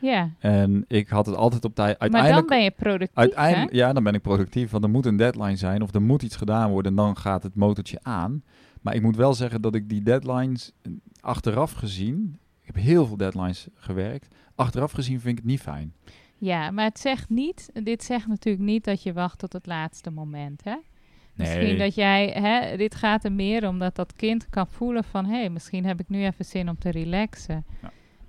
[0.00, 1.98] Ja, En ik had het altijd op tijd.
[1.98, 3.16] maar dan Uiteindelijk, ben je productief.
[3.16, 3.78] uiteindelijk hè?
[3.78, 6.36] ja, dan ben ik productief, want er moet een deadline zijn of er moet iets
[6.36, 8.42] gedaan worden en dan gaat het motortje aan.
[8.88, 13.06] Maar ik moet wel zeggen dat ik die deadlines eh, achteraf gezien, ik heb heel
[13.06, 15.92] veel deadlines gewerkt, achteraf gezien vind ik het niet fijn.
[16.38, 20.10] Ja, maar het zegt niet, dit zegt natuurlijk niet dat je wacht tot het laatste
[20.10, 20.76] moment, hè?
[21.34, 21.78] Misschien Nee.
[21.78, 25.38] dat jij, hè, dit gaat er meer om dat dat kind kan voelen van, hé,
[25.38, 27.64] hey, misschien heb ik nu even zin om te relaxen.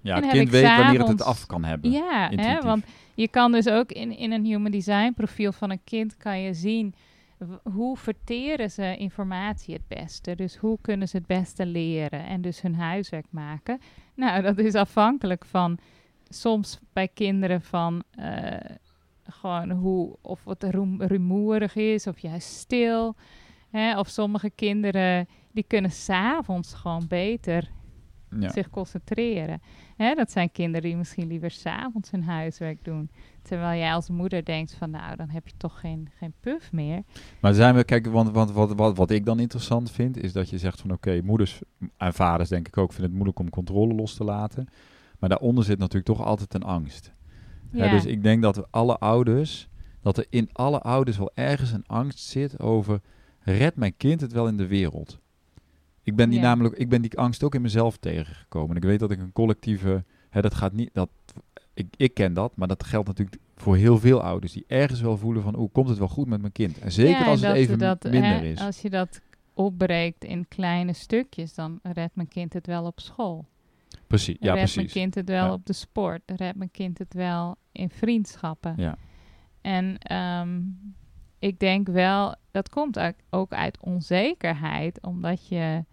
[0.02, 1.92] Ja, het heb kind ik weet wanneer het het af kan hebben.
[1.92, 5.84] Ja, hè, want je kan dus ook in, in een human design profiel van een
[5.84, 6.94] kind kan je zien
[7.74, 10.36] hoe verteren ze informatie het beste.
[10.36, 13.80] Dus hoe kunnen ze het beste leren en dus hun huiswerk maken.
[14.16, 15.78] Nou, dat is afhankelijk van
[16.30, 18.54] soms bij kinderen van eh,
[19.24, 23.16] gewoon hoe of het roem- rumoerig is of juist stil.
[23.70, 27.70] Hè, of sommige kinderen die kunnen s'avonds gewoon beter
[28.40, 28.50] Ja.
[28.50, 29.62] zich concentreren.
[30.00, 33.10] Hè, dat zijn kinderen die misschien liever s'avonds hun huiswerk doen.
[33.42, 37.04] Terwijl jij als moeder denkt van nou, dan heb je toch geen, geen puff meer.
[37.42, 40.50] Maar zijn we, kijk, want, want wat, wat, wat ik dan interessant vind, is dat
[40.50, 41.62] je zegt van oké, moeders
[41.98, 44.68] en vaders denk ik ook vinden het moeilijk om controle los te laten.
[45.20, 47.14] Maar daaronder zit natuurlijk toch altijd een angst.
[47.72, 49.70] Hè, dus ik denk dat we alle ouders,
[50.02, 53.02] dat er in alle ouders wel ergens een angst zit over,
[53.40, 55.20] red mijn kind het wel in de wereld?
[56.10, 56.46] Ik ben die Ja.
[56.46, 58.76] namelijk, ik ben die angst ook in mezelf tegengekomen.
[58.76, 61.10] Ik weet dat ik een collectieve, hè, dat gaat niet, dat,
[61.74, 65.18] ik, ik ken dat, maar dat geldt natuurlijk voor heel veel ouders die ergens wel
[65.18, 66.80] voelen van, hoe komt het wel goed met mijn kind?
[66.80, 68.60] En zeker Ja, als het even dat, minder hè, is.
[68.60, 69.22] Als je dat
[69.54, 73.46] opbreekt in kleine stukjes, dan redt mijn kind het wel op school.
[74.08, 75.54] Precies, ja, redt mijn kind het wel Ja.
[75.54, 76.22] op de sport.
[76.26, 78.74] Redt mijn kind het wel in vriendschappen.
[78.78, 78.98] Ja.
[79.62, 80.60] En ehm,
[81.40, 85.86] ik denk wel, dat komt ook uit onzekerheid, omdat je,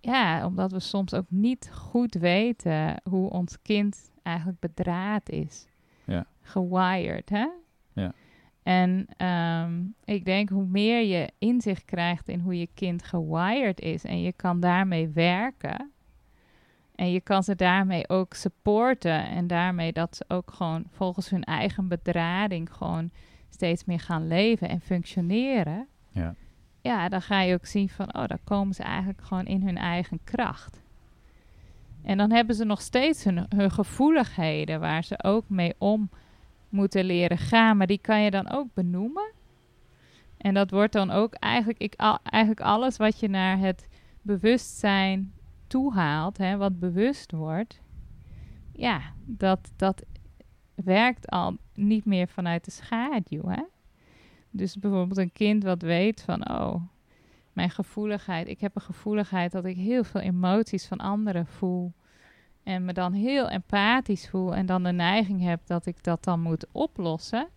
[0.00, 5.66] ja, omdat we soms ook niet goed weten hoe ons kind eigenlijk bedraad is.
[6.04, 6.26] Ja.
[6.40, 7.48] Gewired, hè?
[7.92, 8.12] Ja.
[8.62, 14.04] En ehm, ik denk hoe meer je inzicht krijgt in hoe je kind gewired is
[14.04, 15.90] en je kan daarmee werken.
[16.94, 19.26] En je kan ze daarmee ook supporten.
[19.26, 23.10] En daarmee dat ze ook gewoon volgens hun eigen bedrading gewoon
[23.48, 25.88] steeds meer gaan leven en functioneren.
[26.10, 26.34] Ja.
[26.80, 29.76] Ja, dan ga je ook zien van, oh, dan komen ze eigenlijk gewoon in hun
[29.76, 30.80] eigen kracht.
[32.02, 36.10] En dan hebben ze nog steeds hun, hun gevoeligheden waar ze ook mee om
[36.68, 37.76] moeten leren gaan.
[37.76, 39.32] Maar die kan je dan ook benoemen.
[40.36, 43.88] En dat wordt dan ook eigenlijk, ik, al, eigenlijk alles wat je naar het
[44.22, 45.32] bewustzijn
[45.66, 47.80] toehaalt, hè, wat bewust wordt.
[48.72, 50.04] Ja, dat, dat
[50.74, 53.48] werkt al niet meer vanuit de schaduw.
[53.48, 53.62] Hè?
[54.50, 56.82] Dus bijvoorbeeld een kind wat weet van, oh,
[57.52, 58.48] mijn gevoeligheid.
[58.48, 61.92] Ik heb een gevoeligheid dat ik heel veel emoties van anderen voel.
[62.62, 66.40] En me dan heel empathisch voel en dan de neiging heb dat ik dat dan
[66.40, 67.48] moet oplossen.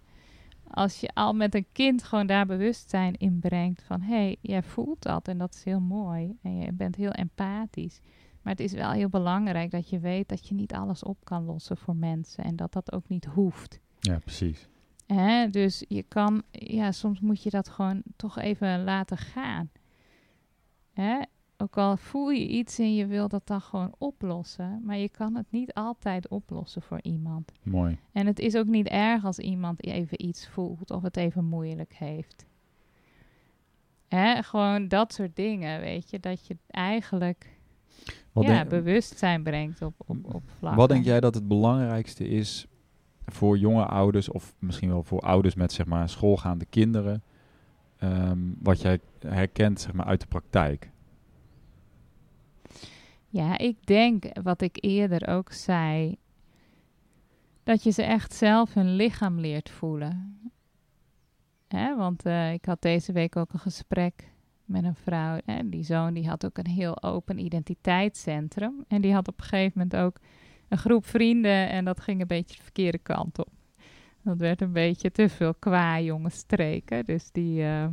[0.70, 4.64] Als je al met een kind gewoon daar bewustzijn in brengt van hé, hey, jij
[4.64, 8.00] voelt dat en dat is heel mooi en je bent heel empathisch.
[8.42, 11.46] Maar het is wel heel belangrijk dat je weet dat je niet alles op kan
[11.46, 13.80] lossen voor mensen en dat dat ook niet hoeft.
[14.00, 14.68] Ja, precies.
[15.14, 15.50] Hè?
[15.50, 19.70] Dus je kan, ja, soms moet je dat gewoon toch even laten gaan.
[20.94, 21.22] Hè?
[21.58, 25.36] Ook al voel je iets en je wil dat dan gewoon oplossen, maar je kan
[25.36, 27.52] het niet altijd oplossen voor iemand.
[27.64, 27.98] Mooi.
[28.12, 31.94] En het is ook niet erg als iemand even iets voelt of het even moeilijk
[31.94, 32.46] heeft.
[34.08, 34.44] Hè?
[34.44, 37.60] Gewoon dat soort dingen, weet je, dat je eigenlijk
[38.32, 40.80] Wat, ja, bewustzijn brengt op, op, op vlakken.
[40.80, 42.68] wat denk jij dat het belangrijkste is
[43.26, 47.24] voor jonge ouders, of misschien wel voor ouders met zeg maar schoolgaande kinderen,
[47.98, 50.92] ehm, wat jij herkent zeg maar uit de praktijk?
[53.28, 56.18] Ja, ik denk wat ik eerder ook zei,
[57.64, 60.40] dat je ze echt zelf hun lichaam leert voelen.
[61.68, 64.32] Hè, want eh, ik had deze week ook een gesprek
[64.66, 65.38] met een vrouw.
[65.46, 68.84] En die zoon die had ook een heel open identiteitscentrum.
[68.88, 70.18] En die had op een gegeven moment ook
[70.74, 71.70] een groep vrienden.
[71.70, 73.50] En dat ging een beetje de verkeerde kant op.
[74.22, 77.06] Dat werd een beetje te veel qua jonge streken.
[77.06, 77.86] Dus die, eh,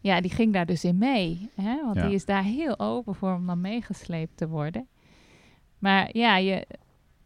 [0.00, 1.50] ja, die ging daar dus in mee.
[1.54, 1.82] Hè?
[1.82, 2.06] Want Ja.
[2.06, 4.86] die is daar heel open voor om dan meegesleept te worden.
[5.78, 6.66] Maar ja, je,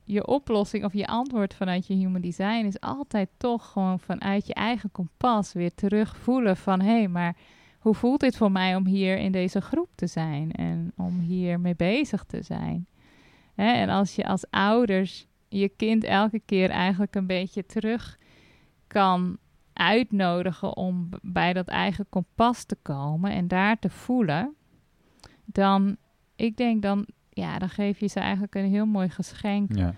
[0.04, 4.54] je oplossing of je antwoord vanuit je human design is altijd toch gewoon vanuit je
[4.54, 7.36] eigen kompas weer terugvoelen van hé, hey, maar
[7.78, 11.60] hoe voelt dit voor mij om hier in deze groep te zijn en om hier
[11.60, 12.86] mee bezig te zijn?
[13.54, 18.18] Hè, en als je als ouders je kind elke keer eigenlijk een beetje terug
[18.86, 19.38] kan
[19.72, 24.54] uitnodigen om bij dat eigen kompas te komen en daar te voelen,
[25.44, 25.96] dan,
[26.36, 29.94] ik denk dan, ja, dan geef je ze eigenlijk een heel mooi geschenk Ja.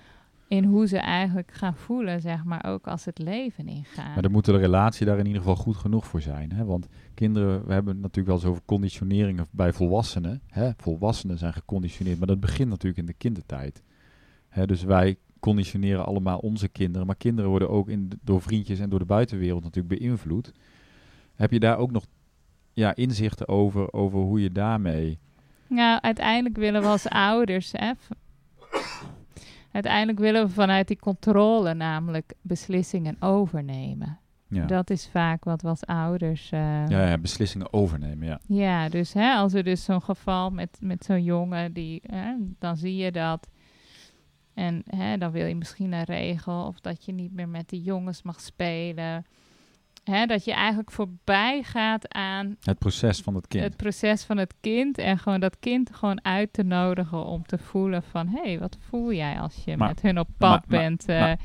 [0.52, 4.12] In hoe ze eigenlijk gaan voelen, zeg maar, ook als het leven ingaat.
[4.12, 6.52] Maar dan moet de relatie daar in ieder geval goed genoeg voor zijn.
[6.52, 6.64] Hè?
[6.64, 10.42] Want kinderen, we hebben het natuurlijk wel eens over conditioneringen bij volwassenen.
[10.46, 10.70] Hè?
[10.76, 13.82] Volwassenen zijn geconditioneerd, maar dat begint natuurlijk in de kindertijd.
[14.48, 14.66] Hè?
[14.66, 18.88] Dus wij conditioneren allemaal onze kinderen, maar kinderen worden ook in de- door vriendjes en
[18.90, 20.52] door de buitenwereld natuurlijk beïnvloed.
[21.34, 22.06] Heb je daar ook nog
[22.72, 25.18] ja, inzichten over, over hoe je daarmee...
[25.66, 27.92] Nou, uiteindelijk willen we als ouders, hè,
[29.72, 34.16] uiteindelijk willen we vanuit die controle namelijk beslissingen overnemen.
[34.48, 36.50] Ja, Dat is vaak wat we als ouders.
[36.50, 38.40] eh, ja, ja, beslissingen overnemen, ja.
[38.46, 42.76] Ja, dus hè, als er dus zo'n geval met, met zo'n jongen, die, hè, dan
[42.76, 43.48] zie je dat.
[44.54, 47.82] En hè, dan wil je misschien een regel of dat je niet meer met die
[47.82, 49.24] jongens mag spelen.
[50.04, 53.64] Hè, dat je eigenlijk voorbij gaat aan Het proces van het kind.
[53.64, 54.98] het proces van het kind.
[54.98, 58.28] En gewoon dat kind gewoon uit te nodigen om te voelen van...
[58.28, 61.06] hé, hey, wat voel jij als je Maar- met hun op pad maar- bent?
[61.06, 61.38] maar-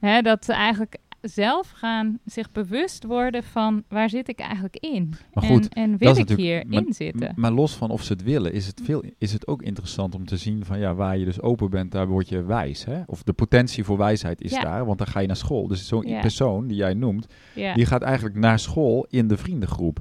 [0.00, 3.82] hè, dat ze eigenlijk zelf gaan zich bewust worden van...
[3.88, 5.14] waar zit ik eigenlijk in?
[5.34, 7.32] Maar goed, en, wil ik hierin maar- zitten?
[7.36, 10.24] Maar los van of ze het willen, is het, veel, is het ook interessant om
[10.24, 12.84] te zien van ja, waar je dus open bent, daar word je wijs.
[12.84, 13.02] Hè?
[13.06, 14.62] Of de potentie voor wijsheid is Ja.
[14.62, 15.66] daar, want dan ga je naar school.
[15.68, 16.20] Dus zo'n Ja.
[16.20, 19.98] persoon die jij noemt, Ja, die gaat eigenlijk naar school in de vriendengroep.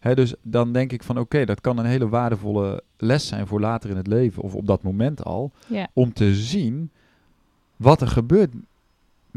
[0.00, 3.60] Hè, dus dan denk ik van oké, dat kan een hele waardevolle les zijn voor
[3.60, 5.52] later in het leven of op dat moment al,
[5.92, 6.90] om te zien
[7.76, 8.52] wat er gebeurt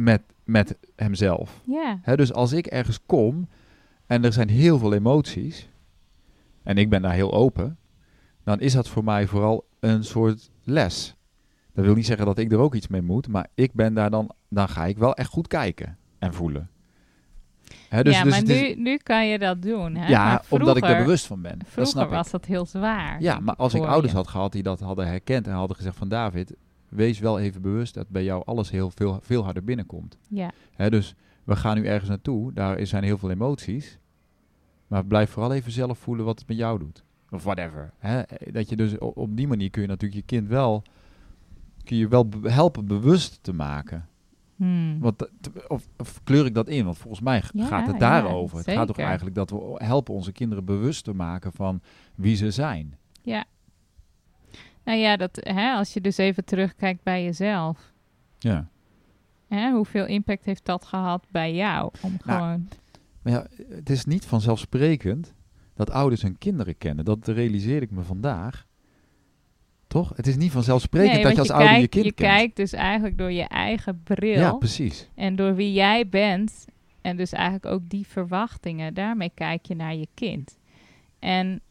[0.03, 1.61] met, met hemzelf.
[2.01, 3.47] Hè, dus als ik ergens kom
[4.05, 5.69] en er zijn heel veel emoties
[6.63, 7.77] en ik ben daar heel open,
[8.43, 11.15] dan is dat voor mij vooral een soort les.
[11.73, 14.09] Dat wil niet zeggen dat ik er ook iets mee moet, maar ik ben daar
[14.09, 16.69] dan, dan ga ik wel echt goed kijken en voelen.
[17.89, 19.95] Dus, ja, dus maar is- nu, nu kan je dat doen.
[19.95, 20.07] Hè?
[20.07, 21.59] ja, omdat ik er bewust van ben.
[21.59, 22.13] Dat Vroeger snap ik.
[22.13, 23.21] was dat heel zwaar.
[23.21, 24.17] Ja, maar als ik ouders je.
[24.17, 26.53] had gehad die dat hadden herkend en hadden gezegd van David,
[26.91, 30.17] wees wel even bewust dat bij jou alles heel veel, veel harder binnenkomt.
[30.29, 33.99] Ja, Hè, dus we gaan nu ergens naartoe, daar zijn heel veel emoties.
[34.87, 37.03] Maar blijf vooral even zelf voelen wat het met jou doet.
[37.29, 37.93] Of whatever.
[37.97, 38.21] Hè?
[38.51, 40.83] Dat je dus op die manier kun je natuurlijk je kind wel,
[41.83, 44.05] kun je wel be- helpen bewust te maken.
[44.55, 44.99] Hmm.
[44.99, 45.29] Want,
[45.67, 46.85] of, of kleur ik dat in?
[46.85, 48.57] Want volgens mij Ja, gaat het ja, daarover.
[48.57, 51.81] het gaat toch eigenlijk dat we helpen onze kinderen bewust te maken van
[52.15, 52.97] wie ze zijn.
[54.83, 57.93] Nou ja, dat, hè, als je dus even terugkijkt bij jezelf.
[58.39, 58.69] Ja.
[59.47, 61.91] Hè, hoeveel impact heeft dat gehad bij jou?
[62.01, 62.67] Om Nou, gewoon...
[63.21, 65.33] Maar ja, het is niet vanzelfsprekend
[65.75, 67.05] dat ouders hun kinderen kennen.
[67.05, 68.67] Dat realiseer ik me vandaag.
[69.87, 70.13] Toch?
[70.15, 72.29] Het is niet vanzelfsprekend Nee, dat je als ouder kijkt, je kind kent.
[72.29, 74.39] kijkt dus eigenlijk door je eigen bril.
[74.39, 75.09] Ja, precies.
[75.15, 76.65] En door wie jij bent,
[77.01, 80.57] en dus eigenlijk ook die verwachtingen, daarmee kijk je naar je kind.
[81.19, 81.61] En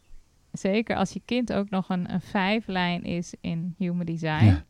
[0.52, 4.64] zeker als je kind ook nog een, een vijflijn is in human design, Ja.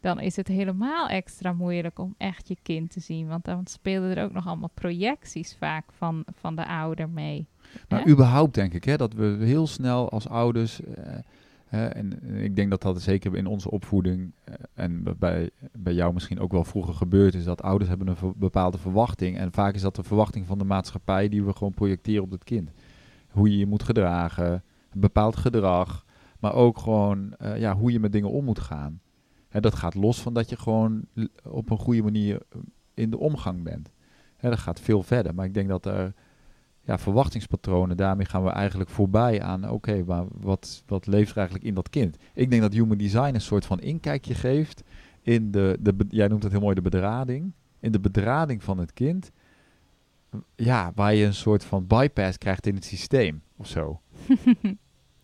[0.00, 3.26] dan is het helemaal extra moeilijk om echt je kind te zien.
[3.28, 7.46] Want dan spelen er ook nog allemaal projecties vaak van, van de ouder mee.
[7.88, 8.10] Maar Hè?
[8.10, 10.80] überhaupt denk ik hè, dat we heel snel als ouders.
[11.66, 14.32] hè, en ik denk dat dat zeker in onze opvoeding.
[14.44, 17.44] eh, en bij, bij jou misschien ook wel vroeger gebeurd is.
[17.44, 19.36] Dat ouders hebben een bepaalde verwachting.
[19.38, 22.44] En vaak is dat de verwachting van de maatschappij die we gewoon projecteren op het
[22.44, 22.70] kind.
[23.30, 24.62] Hoe je je moet gedragen,
[24.94, 26.04] bepaald gedrag.
[26.38, 29.00] Maar ook gewoon eh, ja, hoe je met dingen om moet gaan.
[29.48, 31.04] Hè, dat gaat los van dat je gewoon
[31.42, 32.58] op een goede manier eh,
[32.94, 33.90] in de omgang bent.
[34.36, 35.34] Hè, dat gaat veel verder.
[35.34, 36.14] Maar ik denk dat er
[36.80, 41.66] ja, verwachtingspatronen, daarmee gaan we eigenlijk voorbij aan, oké, maar wat, wat leeft er eigenlijk
[41.66, 42.16] in dat kind?
[42.34, 44.82] Ik denk dat human design een soort van inkijkje geeft
[45.22, 48.92] in de, de jij noemt het heel mooi de bedrading, in de bedrading van het
[48.92, 49.30] kind,
[50.54, 54.00] ja, waar je een soort van bypass krijgt in het systeem of zo.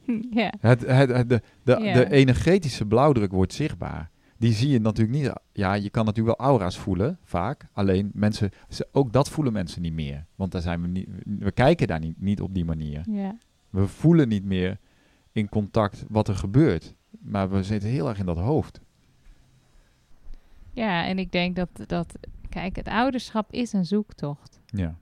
[0.30, 0.52] ja.
[0.60, 4.10] Het, het, het- de, de, de energetische blauwdruk wordt zichtbaar.
[4.38, 5.32] Die zie je natuurlijk niet.
[5.52, 7.66] Ja, je kan natuurlijk wel aura's voelen, vaak.
[7.72, 10.26] Alleen mensen, ze- ook dat voelen mensen niet meer.
[10.34, 13.02] Want daar zijn we niet, we kijken daar niet, niet op die manier.
[13.70, 14.78] We voelen niet meer
[15.32, 16.94] in contact wat er gebeurt.
[17.20, 18.80] Maar we zitten heel erg in dat hoofd.
[20.72, 22.14] Ja, en ik denk dat, dat,
[22.48, 24.60] kijk, het ouderschap is een zoektocht.
[24.66, 24.96] Ja.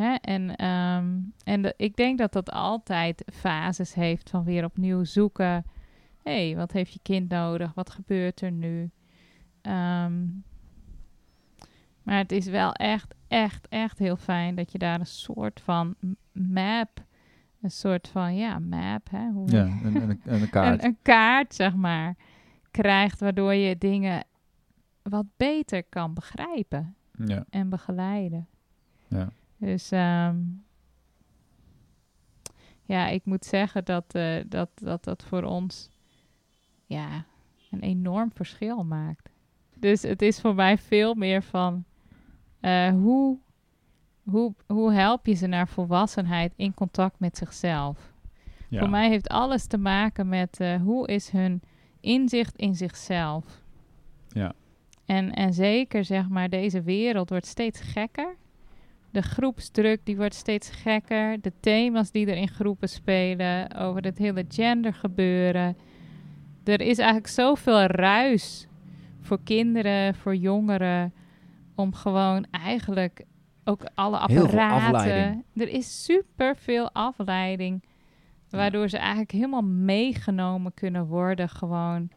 [0.00, 0.14] Hè?
[0.14, 5.64] En, ehm, en de- ik denk dat dat altijd fases heeft van weer opnieuw zoeken.
[6.22, 7.74] Hé, hey, wat heeft je kind nodig?
[7.74, 8.90] Wat gebeurt er nu?
[9.60, 10.24] Ehm,
[12.02, 15.94] maar het is wel echt, echt, echt heel fijn dat je daar een soort van
[16.32, 17.04] map,
[17.62, 19.28] een soort van, ja, map, hè?
[19.30, 20.78] Hoe Ja, en, en, een- en een kaart.
[20.82, 22.14] een, een kaart, zeg maar,
[22.70, 24.24] krijgt waardoor je dingen
[25.02, 26.94] wat beter kan begrijpen
[27.24, 27.44] ja.
[27.50, 28.46] en begeleiden.
[29.08, 29.28] Ja.
[29.58, 30.36] Dus ehm,
[32.82, 35.90] ja, ik moet zeggen dat, eh, dat, dat dat voor ons
[36.86, 37.24] ja,
[37.70, 39.28] een enorm verschil maakt.
[39.74, 41.84] Dus het is voor mij veel meer van
[42.60, 43.38] eh, hoe,
[44.22, 48.12] hoe, hoe help je ze naar volwassenheid in contact met zichzelf.
[48.68, 48.78] Ja.
[48.78, 51.62] Voor mij heeft alles te maken met eh, hoe is hun
[52.00, 53.62] inzicht in zichzelf.
[54.28, 54.52] Ja.
[55.06, 58.36] En, en zeker zeg maar, deze wereld wordt steeds gekker.
[59.10, 61.40] De groepsdruk die wordt steeds gekker.
[61.40, 63.74] De thema's die er in groepen spelen.
[63.76, 65.76] Over het hele gender gebeuren.
[66.64, 68.66] Er is eigenlijk zoveel ruis
[69.20, 71.12] voor kinderen, voor jongeren.
[71.74, 73.24] Om gewoon eigenlijk
[73.64, 75.44] ook alle apparaten.
[75.54, 77.84] Er is super veel afleiding.
[78.50, 81.48] Waardoor ze eigenlijk helemaal meegenomen kunnen worden.
[81.48, 82.10] Gewoon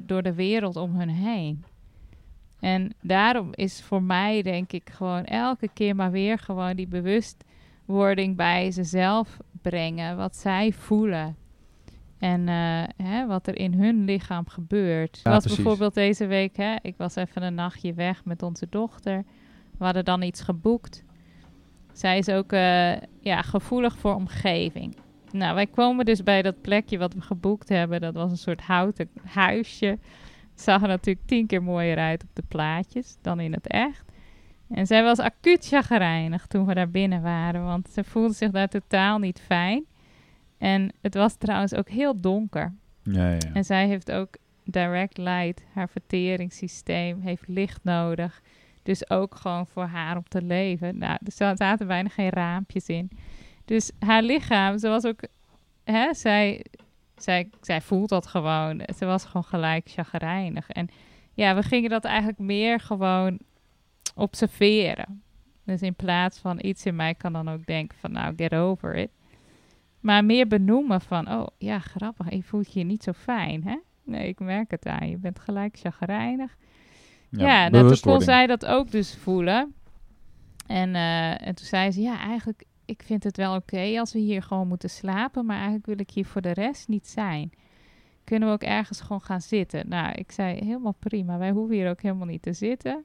[0.00, 1.64] door de wereld om hun heen.
[2.60, 8.36] En daarom is voor mij denk ik gewoon elke keer maar weer gewoon die bewustwording
[8.36, 10.16] bij zichzelf brengen.
[10.16, 11.36] Wat zij voelen.
[12.18, 15.20] En eh, hè, wat er in hun lichaam gebeurt.
[15.22, 15.54] Ja, precies.
[15.54, 19.24] bijvoorbeeld deze week, hè, ik was even een nachtje weg met onze dochter.
[19.78, 21.04] We hadden dan iets geboekt.
[21.92, 24.96] Zij is ook eh, ja, gevoelig voor omgeving.
[25.32, 28.00] Nou, wij komen dus bij dat plekje wat we geboekt hebben.
[28.00, 29.98] Dat was een soort houten huisje.
[30.60, 34.04] Zag er natuurlijk tien keer mooier uit op de plaatjes dan in het echt.
[34.70, 37.64] En zij was acuut chagrijnig toen we daar binnen waren.
[37.64, 39.84] Want ze voelde zich daar totaal niet fijn.
[40.58, 42.74] En het was trouwens ook heel donker.
[43.02, 43.38] Ja, ja.
[43.52, 45.64] En zij heeft ook direct light.
[45.72, 48.40] Haar verteringssysteem heeft licht nodig.
[48.82, 50.98] Dus ook gewoon voor haar om te leven.
[50.98, 53.10] Nou, er za- zaten bijna geen raampjes in.
[53.64, 55.20] Dus haar lichaam, ze was ook...
[55.84, 56.64] Hè, zij,
[57.22, 58.82] zij, zij voelt dat gewoon.
[58.96, 60.70] Ze was gewoon gelijk chagrijnig.
[60.70, 60.88] En
[61.34, 63.38] ja, we gingen dat eigenlijk meer gewoon
[64.14, 65.22] observeren.
[65.64, 68.12] Dus in plaats van iets in mij kan dan ook denken van...
[68.12, 69.10] Nou, get over it.
[70.00, 71.30] Maar meer benoemen van...
[71.30, 72.30] Oh, ja, grappig.
[72.30, 73.76] Je voelt je niet zo fijn, hè?
[74.04, 75.08] Nee, ik merk het aan.
[75.08, 76.56] Je bent gelijk chagrijnig.
[77.30, 79.74] Ja, nou, toen kon zij dat ook dus voelen.
[80.66, 84.18] En, eh, en toen zei ze, ja, eigenlijk, ik vind het wel oké als we
[84.18, 87.52] hier gewoon moeten slapen, maar eigenlijk wil ik hier voor de rest niet zijn.
[88.24, 89.88] Kunnen we ook ergens gewoon gaan zitten?
[89.88, 93.04] Nou, ik zei, helemaal prima, wij hoeven hier ook helemaal niet te zitten.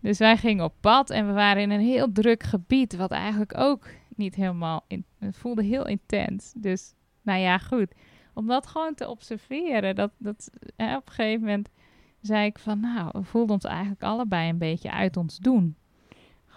[0.00, 3.58] Dus wij gingen op pad en we waren in een heel druk gebied, wat eigenlijk
[3.58, 6.52] ook niet helemaal, in, het voelde heel intens.
[6.56, 7.94] Dus, nou ja, goed.
[8.34, 11.68] Om dat gewoon te observeren, dat, dat hè, op een gegeven moment
[12.20, 15.76] zei ik van, nou, we voelden ons eigenlijk allebei een beetje uit ons doen.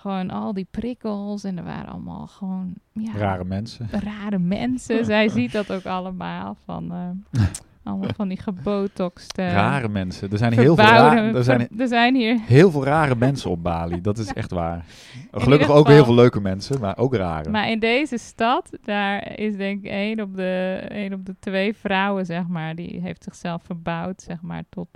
[0.01, 2.73] Gewoon al die prikkels en er waren allemaal gewoon...
[2.93, 3.87] Ja, Rare mensen.
[3.91, 5.05] Rare mensen.
[5.13, 6.91] Zij ziet dat ook allemaal van...
[6.91, 7.41] eh,
[7.83, 9.47] allemaal van die gebotoxte...
[9.49, 10.31] Rare mensen.
[10.31, 12.39] Er zijn heel veel, ra- verbouwde- er zijn er zijn hier...
[12.45, 14.01] heel veel rare mensen op Bali.
[14.01, 14.85] Dat is echt waar.
[15.31, 17.49] Gelukkig ook geval- heel veel leuke mensen, maar ook rare.
[17.49, 21.73] Maar in deze stad, daar is denk ik één op de, één op de twee
[21.75, 24.87] vrouwen, zeg maar, die heeft zichzelf verbouwd, zeg maar, tot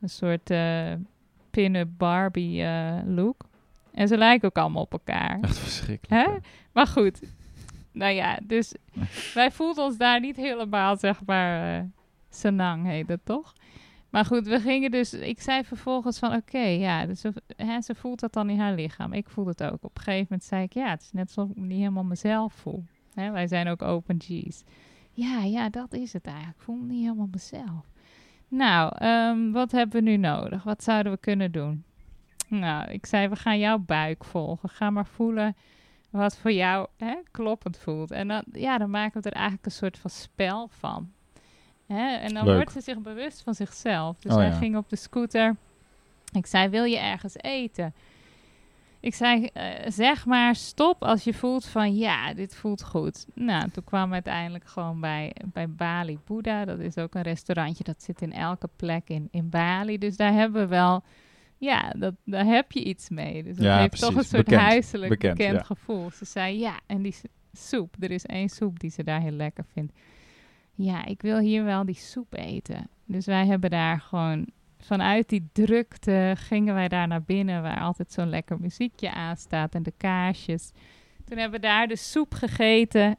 [0.00, 0.92] een soort eh
[1.50, 3.48] pin-up Barbie eh, look.
[3.94, 5.38] En ze lijken ook allemaal op elkaar.
[5.40, 6.26] Echt verschrikkelijk.
[6.26, 6.32] Hè?
[6.72, 7.20] Maar goed,
[7.92, 8.74] nou ja, dus
[9.34, 11.88] wij voelden ons daar niet helemaal, zeg maar,
[12.28, 13.52] senang heet toch?
[14.10, 17.94] Maar goed, we gingen dus, ik zei vervolgens van, oké, ja, dus ze, hè, ze
[17.94, 19.12] voelt dat dan in haar lichaam.
[19.12, 19.84] Ik voel het ook.
[19.84, 22.04] Op een gegeven moment zei ik, ja, het is net alsof ik me niet helemaal
[22.04, 22.84] mezelf voel.
[23.14, 24.64] Hè, wij zijn ook open G's.
[25.12, 26.56] Ja, ja, dat is het eigenlijk.
[26.56, 27.90] Ik voel me niet helemaal mezelf.
[28.48, 30.62] Nou, ehm, wat hebben we nu nodig?
[30.62, 31.84] Wat zouden we kunnen doen?
[32.50, 34.68] Nou, ik zei, we gaan jouw buik volgen.
[34.68, 35.56] Ga maar voelen
[36.10, 38.10] wat voor jou hè, kloppend voelt.
[38.10, 41.12] En dan, ja, dan maken we er eigenlijk een soort van spel van.
[41.86, 42.14] Hè?
[42.16, 42.54] En dan Leuk.
[42.54, 44.18] wordt ze zich bewust van zichzelf.
[44.18, 44.56] Dus Oh, wij ja.
[44.56, 45.56] gingen op de scooter.
[46.32, 47.94] Ik zei, wil je ergens eten?
[49.00, 53.26] Ik zei, eh, zeg maar stop als je voelt van ja, dit voelt goed.
[53.34, 56.64] Nou, toen kwamen we uiteindelijk gewoon bij, bij Bali Buddha.
[56.64, 59.98] Dat is ook een restaurantje dat zit in elke plek in, in Bali.
[59.98, 61.02] Dus daar hebben we wel,
[61.60, 63.42] ja, dat, daar heb je iets mee.
[63.42, 64.60] Dus dat Ja, heeft toch een soort Bekend.
[64.62, 65.62] huiselijk Bekend, bekend, ja.
[65.64, 66.10] gevoel.
[66.10, 67.14] Ze zei ja, en die
[67.52, 69.92] soep, er is één soep die ze daar heel lekker vindt.
[70.74, 72.88] Ja, ik wil hier wel die soep eten.
[73.06, 74.46] Dus wij hebben daar gewoon
[74.78, 79.82] vanuit die drukte gingen wij daar naar binnen, waar altijd zo'n lekker muziekje aanstaat en
[79.82, 80.70] de kaarsjes.
[81.24, 83.16] Toen hebben we daar de soep gegeten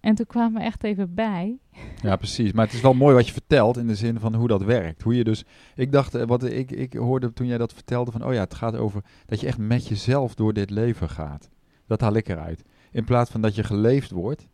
[0.00, 1.58] en toen kwamen we echt even bij.
[2.02, 2.52] Ja, precies.
[2.52, 5.02] Maar het is wel mooi wat je vertelt in de zin van hoe dat werkt.
[5.02, 5.44] Hoe je dus,
[5.74, 8.54] ik dacht, eh, wat ik, ik hoorde toen jij dat vertelde van, oh ja, het
[8.54, 11.48] gaat over dat je echt met jezelf door dit leven gaat.
[11.86, 12.64] Dat haal ik eruit.
[12.90, 14.48] In plaats van dat je geleefd wordt,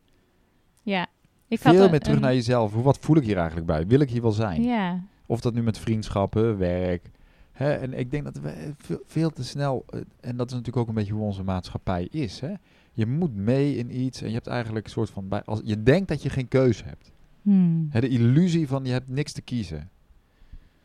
[0.82, 1.07] Ja,
[1.49, 2.72] ik had veel een- meer terug een- naar jezelf.
[2.72, 3.86] Hoe, wat voel ik hier eigenlijk bij?
[3.86, 4.62] Wil ik hier wel zijn?
[4.62, 7.11] Ja, Of dat nu met vriendschappen, werk.
[7.53, 7.72] Hè?
[7.72, 10.88] En ik denk dat we veel, veel te snel, eh, en dat is natuurlijk ook
[10.88, 12.40] een beetje hoe onze maatschappij is.
[12.40, 12.53] Hè?
[12.93, 15.82] Je moet mee in iets en je hebt eigenlijk een soort van, bij, als, je
[15.82, 17.12] denkt dat je geen keuze hebt.
[17.43, 17.86] Hmm.
[17.90, 19.90] Hè, de illusie van je hebt niks te kiezen.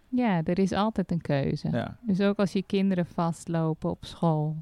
[0.09, 1.69] ja, er is altijd een keuze.
[1.71, 1.97] Ja.
[2.01, 4.57] Dus ook als je kinderen vastlopen op school.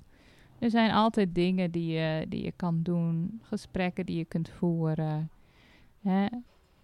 [0.60, 5.30] Er zijn altijd dingen die je, die je kan doen, gesprekken die je kunt voeren.
[6.02, 6.26] Hè?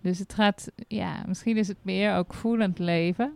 [0.01, 3.33] Dus het gaat, ja, misschien is het meer ook voelend leven.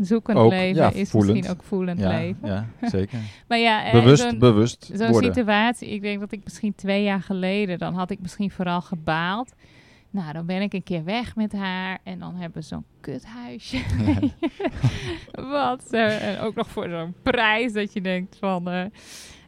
[0.00, 1.32] Zoekend Ook, leven ja, is voelend.
[1.32, 2.48] misschien ook voelend Ja, leven.
[2.48, 3.18] ja, zeker.
[3.48, 5.34] Maar ja, eh, bewust, zo'n- bewust zo'n worden.
[5.34, 9.52] situatie, ik denk dat ik misschien twee jaar geleden, dan had ik misschien vooral gebaald.
[10.10, 13.78] Nou, dan ben ik een keer weg met haar en dan hebben we zo'n kuthuisje.
[15.50, 15.92] Wat?
[15.92, 18.68] eh, en ook nog voor zo'n prijs dat je denkt van...
[18.70, 18.84] eh,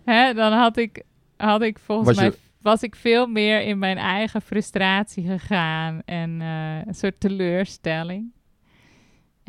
[0.04, 1.02] hè, dan had ik,
[1.36, 2.38] had ik volgens Was je- mij...
[2.62, 8.30] Was ik veel meer in mijn eigen frustratie gegaan en een soort teleurstelling.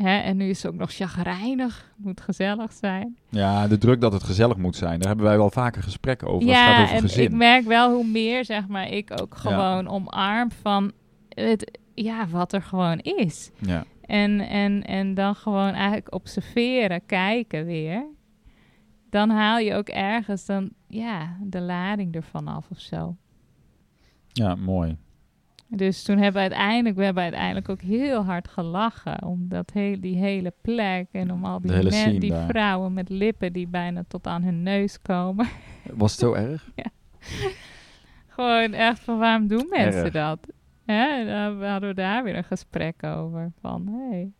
[0.02, 3.16] Hè, en nu is ze ook nog chagrijnig, moet gezellig zijn.
[3.28, 4.98] Ja, de druk dat het gezellig moet zijn.
[4.98, 6.48] Daar hebben wij wel vaker gesprekken over.
[6.48, 7.24] het gaat Ja, over en gezin.
[7.24, 9.50] ik merk wel hoe meer, zeg maar, ik ook Ja.
[9.50, 10.92] gewoon omarm van
[11.28, 13.50] het, ja, wat er gewoon is.
[13.58, 13.84] ja.
[14.00, 18.04] En, en, en dan gewoon eigenlijk observeren, kijken weer.
[19.10, 23.16] Dan haal je ook ergens dan, ja, de lading ervan af of zo.
[24.28, 24.96] ja, mooi.
[25.72, 30.00] Dus toen hebben we uiteindelijk, we hebben uiteindelijk ook heel hard gelachen om dat heel,
[30.00, 32.48] die hele plek en om al die, men- die daar.
[32.48, 35.48] vrouwen met lippen die bijna tot aan hun neus komen.
[35.92, 36.70] Was het zo erg?
[38.26, 40.12] Gewoon echt van waarom doen mensen Erg.
[40.12, 40.46] dat?
[40.86, 41.04] Hè?
[41.20, 43.52] En dan hadden we daar weer een gesprek over.
[43.60, 44.30] Van hey.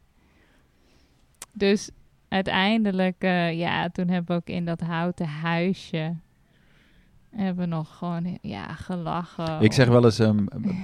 [1.53, 1.91] Dus
[2.28, 6.14] uiteindelijk, eh, ja, toen hebben we ook in dat houten huisje.
[7.31, 9.61] Hebben nog gewoon ja, gelachen.
[9.61, 10.20] Ik zeg wel eens,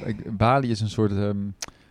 [0.04, 1.36] ik- Bali is een soort ehm,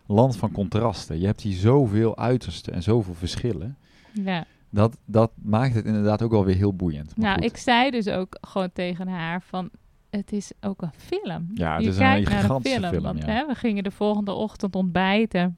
[0.06, 1.20] land van contrasten.
[1.20, 3.78] Je hebt hier zoveel uitersten en zoveel verschillen.
[4.12, 4.46] Ja.
[4.70, 7.18] Dat, dat maakt het inderdaad ook wel weer heel boeiend.
[7.18, 7.52] Maar Nou, goed.
[7.52, 9.70] ik zei dus ook gewoon tegen haar van...
[10.10, 11.50] Het is ook een film.
[11.54, 12.92] Ja, het je is een kijkt naar een gigantische film.
[12.92, 13.28] film, want, ja.
[13.32, 15.58] hè, we gingen de volgende ochtend ontbijten.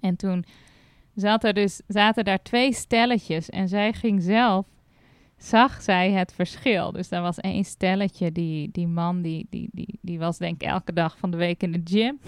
[0.00, 0.44] En toen
[1.14, 3.50] zat er dus, zaten daar twee stelletjes.
[3.50, 4.66] En zij ging zelf
[5.42, 6.92] zag zij het verschil.
[6.92, 10.68] Dus er was één stelletje, die, die man, die, die, die, die was denk ik
[10.68, 12.20] elke dag van de week in de gym.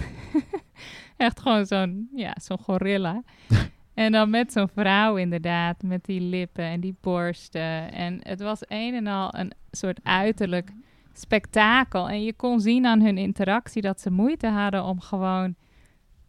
[1.17, 3.23] Echt gewoon zo'n, ja, zo'n gorilla.
[3.95, 7.93] en dan met zo'n vrouw inderdaad, met die lippen en die borsten.
[7.93, 10.71] En het was een en al een soort uiterlijk
[11.13, 12.09] spektakel.
[12.09, 15.55] En je kon zien aan hun interactie dat ze moeite hadden om gewoon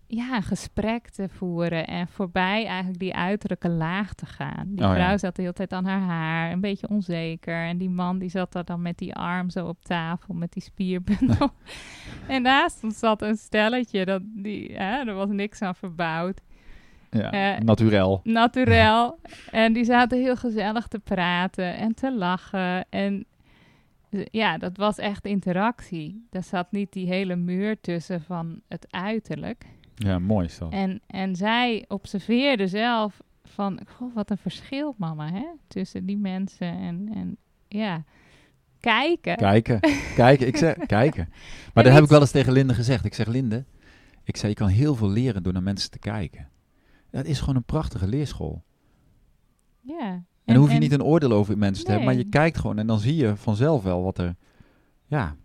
[0.08, 4.66] ja, een gesprek te voeren en voorbij eigenlijk die uiterlijke laag te gaan.
[4.68, 4.93] Die Oh, ja.
[4.95, 7.64] vrouw zat de hele tijd aan haar haar, een beetje onzeker.
[7.66, 10.64] En die man die zat daar dan met die arm zo op tafel, met die
[10.64, 11.49] spierbundel.
[12.28, 16.41] en naast ons zat een stelletje, dat die, hè, er was niks aan verbouwd.
[17.10, 18.20] Ja, Eh, naturel.
[18.24, 19.20] Naturel.
[19.51, 22.86] en die zaten heel gezellig te praten en te lachen.
[22.89, 23.26] En
[24.32, 26.28] ja, dat was echt interactie.
[26.32, 29.66] Er zat niet die hele muur tussen van het uiterlijk.
[29.96, 30.72] Ja, mooi is dat.
[30.72, 35.46] En, en zij observeerde zelf van, goh, wat een verschil, mama, hè?
[35.68, 37.38] Tussen die mensen en, en
[37.68, 38.04] ja,
[38.80, 39.36] kijken.
[39.36, 39.80] Kijken,
[40.16, 41.30] kijken, ik zeg kijken.
[41.74, 43.06] Maar dat heb ik wel eens tegen Linde gezegd.
[43.06, 43.66] Ik zeg, Linde,
[44.24, 46.50] ik zei, je kan heel veel leren door naar mensen te kijken.
[47.12, 48.64] Dat is gewoon een prachtige leerschool.
[49.82, 50.12] Ja.
[50.46, 52.78] En, dan hoef je niet een oordeel over mensen te hebben, maar je kijkt gewoon
[52.78, 54.36] en dan zie je vanzelf wel wat er,
[55.06, 55.36] ja,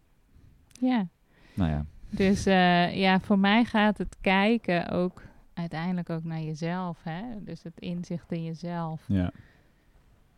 [0.80, 1.08] Ja,
[1.54, 1.86] nou ja.
[2.10, 5.22] Dus eh, ja, voor mij gaat het kijken ook
[5.54, 7.22] uiteindelijk ook naar jezelf, hè?
[7.44, 9.04] Dus het inzicht in jezelf.
[9.06, 9.32] ja.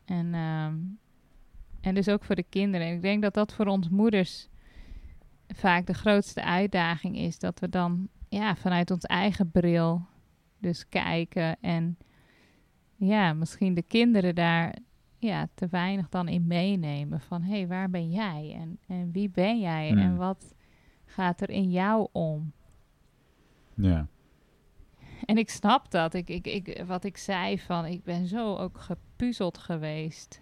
[0.04, 0.74] En, ehm,
[1.80, 2.86] en dus ook voor de kinderen.
[2.86, 4.48] En ik denk dat dat voor ons moeders
[5.48, 7.38] vaak de grootste uitdaging is.
[7.38, 10.06] Dat we dan ja, vanuit ons eigen bril
[10.58, 11.56] dus kijken.
[11.60, 11.98] En
[12.96, 14.76] ja, misschien de kinderen daar
[15.18, 17.20] ja, te weinig dan in meenemen.
[17.20, 18.56] Van hé, hey, waar ben jij?
[18.60, 19.90] En, en wie ben jij?
[19.90, 20.54] En wat
[21.12, 22.52] gaat er in jou om?
[23.74, 24.06] ja.
[25.24, 26.14] En ik snap dat.
[26.14, 30.40] Ik, ik, ik, wat ik zei van, ik ben zo ook gepuzzeld geweest.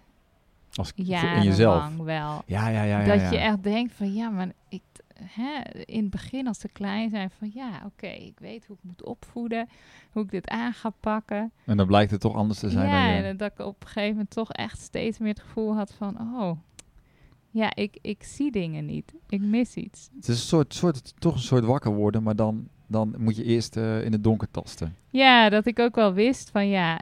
[0.72, 1.96] Als, in jezelf.
[1.96, 2.42] wel.
[2.46, 3.00] Ja, ja, ja.
[3.00, 4.82] ja, dat je echt denkt van, ja, maar ik,
[5.24, 8.82] hè, in het begin als ze klein zijn van, ja, oké, ik weet hoe ik
[8.82, 9.68] moet opvoeden,
[10.10, 11.52] hoe ik dit aan ga pakken.
[11.64, 13.22] En dan blijkt het toch anders te zijn ja, dan je...
[13.22, 16.20] en dat ik op een gegeven moment toch echt steeds meer het gevoel had van,
[16.20, 16.50] oh,
[17.50, 19.14] ja, ik, ik zie dingen niet.
[19.28, 20.08] Ik mis iets.
[20.16, 23.44] Het is een soort, soort, toch een soort wakker worden, maar dan, dan moet je
[23.44, 24.96] eerst eh, in het donker tasten.
[25.10, 27.00] Ja, dat ik ook wel wist van, ja,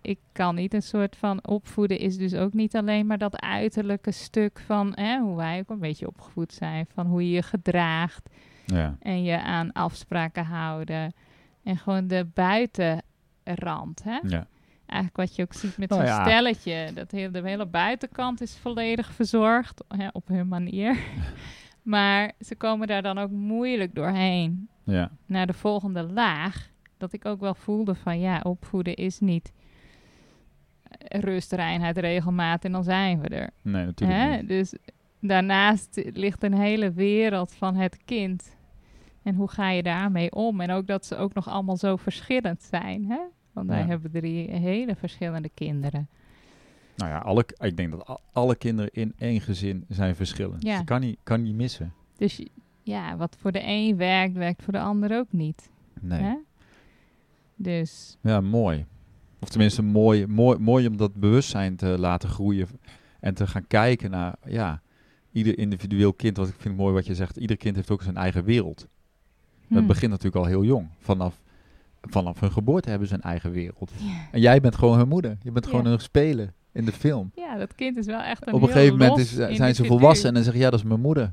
[0.00, 4.12] ik kan niet een soort van opvoeden is dus ook niet alleen maar dat uiterlijke
[4.12, 8.30] stuk van hè, hoe wij ook een beetje opgevoed zijn, van hoe je je gedraagt
[8.66, 8.96] Ja.
[9.00, 11.12] en je aan afspraken houden
[11.62, 14.18] en gewoon de buitenrand, hè?
[14.28, 14.46] ja.
[14.90, 16.24] Eigenlijk wat je ook ziet met Nou zo'n ja.
[16.24, 20.98] stelletje, dat de hele buitenkant is volledig verzorgd hè, op hun manier,
[21.82, 25.10] maar ze komen daar dan ook moeilijk doorheen Ja.
[25.26, 29.52] naar de volgende laag, dat ik ook wel voelde van ja, opvoeden is niet
[30.82, 33.50] eh, rust, reinheid, regelmaat en dan zijn we er.
[33.62, 34.36] Nee, natuurlijk Hè?
[34.36, 34.48] niet.
[34.48, 34.74] Dus
[35.20, 38.56] daarnaast ligt een hele wereld van het kind.
[39.22, 40.60] En hoe ga je daarmee om?
[40.60, 43.04] En ook dat ze ook nog allemaal zo verschillend zijn.
[43.10, 43.18] Hè?
[43.66, 43.86] Want wij Ja.
[43.86, 46.08] hebben drie hele verschillende kinderen.
[46.96, 50.62] Nou ja, alle, ik denk dat al- alle kinderen in één gezin zijn verschillend.
[50.62, 50.78] Ja.
[50.78, 51.92] Je kan niet, kan niet missen.
[52.16, 52.46] Dus
[52.82, 55.70] ja, wat voor de een werkt, werkt voor de ander ook niet.
[56.00, 56.20] Nee.
[56.20, 56.34] Hè?
[57.56, 58.86] Dus Ja, mooi.
[59.40, 62.68] Of tenminste, mooi, mooi, mooi om dat bewustzijn te laten groeien.
[63.20, 64.82] En te gaan kijken naar, ja,
[65.32, 66.36] ieder individueel kind.
[66.36, 67.36] Wat ik vind mooi wat je zegt.
[67.36, 68.88] Ieder kind heeft ook zijn eigen wereld.
[69.68, 69.86] Dat hm.
[69.86, 70.88] begint natuurlijk al heel jong.
[70.98, 71.40] Vanaf,
[72.00, 73.92] vanaf hun geboorte hebben ze een eigen wereld.
[74.32, 75.38] En jij bent gewoon hun moeder.
[75.42, 75.88] Je bent gewoon Ja.
[75.88, 77.30] hun speler in de film.
[77.34, 80.28] Ja, dat kind is wel echt een Op een gegeven moment is, zijn ze volwassen
[80.28, 81.32] en dan zeg je, ja, dat is mijn moeder.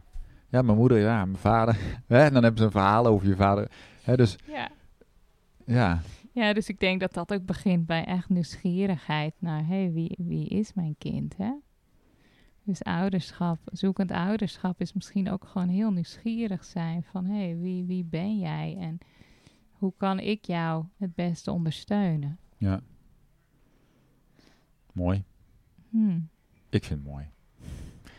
[0.49, 1.77] Ja, mijn moeder, ja, mijn vader.
[2.07, 3.67] En dan hebben ze een verhaal over je vader.
[4.03, 4.69] Hè, dus Ja.
[5.65, 6.01] ja,
[6.31, 10.15] ja, dus ik denk dat dat ook begint bij echt nieuwsgierigheid naar, hé, hey, wie,
[10.17, 11.51] wie is mijn kind, hè?
[12.63, 17.83] Dus ouderschap, zoekend ouderschap is misschien ook gewoon heel nieuwsgierig zijn van, hé, hey, wie,
[17.85, 18.97] wie ben jij en
[19.77, 22.37] hoe kan ik jou het beste ondersteunen?
[22.57, 22.81] ja.
[24.93, 25.23] Mooi.
[25.89, 26.29] Hmm.
[26.69, 27.25] Ik vind het mooi.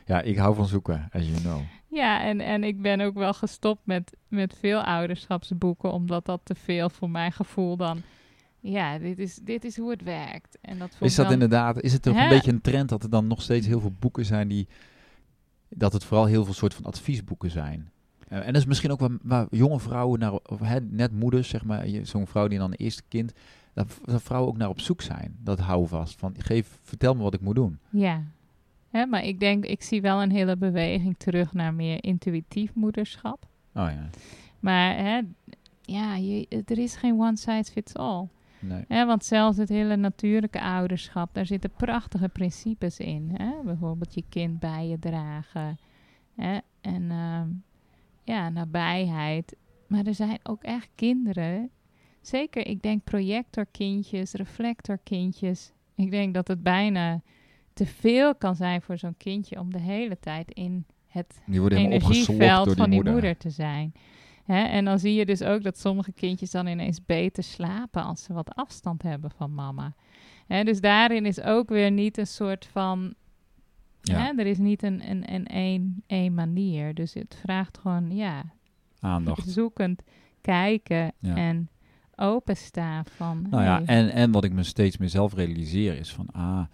[0.06, 1.60] Ja, ik hou van zoeken, as you know.
[1.88, 6.54] Ja, en, en ik ben ook wel gestopt met, met veel ouderschapsboeken, omdat dat te
[6.54, 8.02] veel voor mijn gevoel dan...
[8.60, 10.58] Ja, dit is, dit is hoe het werkt.
[10.60, 13.10] En dat Is dat dan, inderdaad, is het toch een beetje een trend dat er
[13.10, 14.68] dan nog steeds heel veel boeken zijn die,
[15.68, 17.90] dat het vooral heel veel soort van adviesboeken zijn?
[18.28, 21.48] Eh, en dat is misschien ook waar, waar jonge vrouwen, naar, of hè, net moeders,
[21.48, 23.32] zeg maar, zo'n vrouw die dan een eerste kind,
[23.74, 25.36] dat, dat vrouwen ook naar op zoek zijn.
[25.42, 27.78] Dat hou vast van, geef, vertel me wat ik moet doen.
[27.90, 28.22] Ja,
[28.90, 33.46] Hè, maar ik denk, ik zie wel een hele beweging terug naar meer intuïtief moederschap.
[33.74, 34.08] Oh ja.
[34.60, 35.20] Maar hè,
[35.82, 38.28] ja, je, er is geen one size fits all.
[38.60, 38.84] Nee.
[38.88, 43.30] Hè, want zelfs het hele natuurlijke ouderschap, daar zitten prachtige principes in.
[43.32, 43.52] Hè?
[43.64, 45.78] Bijvoorbeeld je kind bij je dragen.
[46.34, 46.58] Hè?
[46.80, 47.48] En ehm,
[48.28, 49.56] ja, nabijheid.
[49.86, 51.70] Maar er zijn ook echt kinderen,
[52.20, 55.72] zeker ik denk projectorkindjes, reflectorkindjes.
[55.94, 57.22] Ik denk dat het bijna
[57.72, 62.74] te veel kan zijn voor zo'n kindje om de hele tijd in het energieveld van
[62.74, 63.12] die die moeder.
[63.12, 63.92] moeder te zijn.
[64.44, 64.62] Hè?
[64.62, 68.32] En dan zie je dus ook dat sommige kindjes dan ineens beter slapen als ze
[68.32, 69.94] wat afstand hebben van mama.
[70.46, 70.64] Hè?
[70.64, 73.14] Dus daarin is ook weer niet een soort van.
[74.08, 74.18] Ja.
[74.24, 74.32] Hè?
[74.38, 76.94] Er is niet een, een, een, een, een manier.
[76.94, 78.44] Dus het vraagt gewoon, ja,
[79.00, 79.48] Aandacht.
[79.48, 80.02] zoekend
[80.40, 81.36] kijken Ja.
[81.36, 81.68] en
[82.16, 83.46] openstaan van.
[83.50, 86.64] Nou ja, en, en wat ik me steeds meer zelf realiseer is van, ah,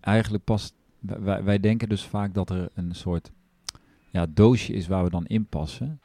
[0.00, 3.30] eigenlijk past, wij, wij denken dus vaak dat er een soort
[4.10, 6.00] ja, doosje is waar we dan in passen.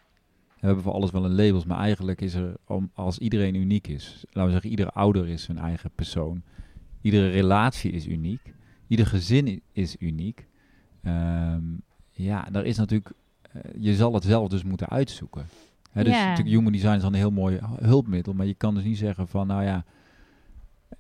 [0.60, 3.88] We hebben voor alles wel een labels, maar eigenlijk is er, om, als iedereen uniek
[3.88, 6.44] is, laten we zeggen, iedere ouder is een eigen persoon,
[7.02, 8.54] iedere relatie is uniek,
[8.88, 10.48] ieder gezin is uniek.
[11.06, 11.62] Ehm,
[12.12, 13.12] ja, daar is natuurlijk,
[13.52, 15.46] eh, je zal het zelf dus moeten uitzoeken.
[15.92, 18.84] Hè, dus natuurlijk human design is dan een heel mooi hulpmiddel, maar je kan dus
[18.84, 19.86] niet zeggen van, nou ja,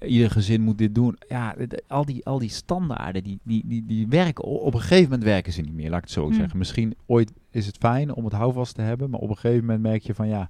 [0.01, 1.17] ieder gezin moet dit doen.
[1.27, 5.03] Ja, dit- al die, al die standaarden, die, die, die, die werken, op een gegeven
[5.03, 6.33] moment werken ze niet meer, laat ik het zo Hm.
[6.33, 6.57] zeggen.
[6.57, 9.81] Misschien ooit is het fijn om het houvast te hebben, maar op een gegeven moment
[9.83, 10.49] merk je van, ja,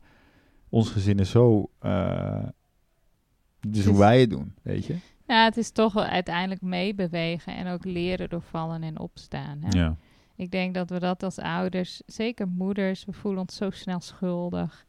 [0.70, 4.96] ons gezin is zo, dus Het hoe is- wij het doen, weet je.
[5.28, 9.58] Ja, het is toch wel uiteindelijk meebewegen en ook leren door vallen en opstaan.
[9.62, 9.80] Hè?
[9.80, 9.96] Ja.
[10.36, 14.86] Ik denk dat we dat als ouders, zeker moeders, we voelen ons zo snel schuldig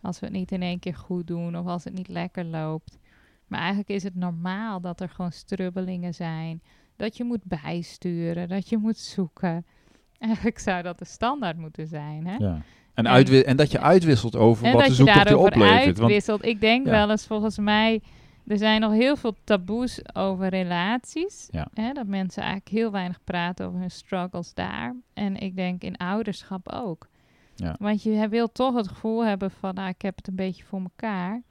[0.00, 2.98] als we het niet in één keer goed doen of als het niet lekker loopt.
[3.46, 6.62] Maar eigenlijk is het normaal dat er gewoon strubbelingen zijn,
[6.96, 9.66] dat je moet bijsturen, dat je moet zoeken.
[10.18, 12.26] Eigenlijk zou dat de standaard moeten zijn.
[12.26, 12.36] Hè?
[12.36, 12.62] ja.
[12.94, 15.84] En, En- dat je uitwisselt over wat de je zoektocht je daarover oplevert.
[15.84, 16.44] Want, uitwisselt.
[16.44, 16.92] Ik denk Ja.
[16.92, 18.02] wel eens, volgens mij,
[18.48, 21.48] er zijn nog heel veel taboes over relaties.
[21.50, 21.68] Ja.
[21.74, 24.96] Hè, dat mensen eigenlijk heel weinig praten over hun struggles daar.
[25.12, 27.08] En ik denk in ouderschap ook.
[27.54, 27.76] Ja.
[27.78, 30.80] Want je wil toch het gevoel hebben van, nou, ik heb het een beetje voor
[30.80, 31.42] elkaar.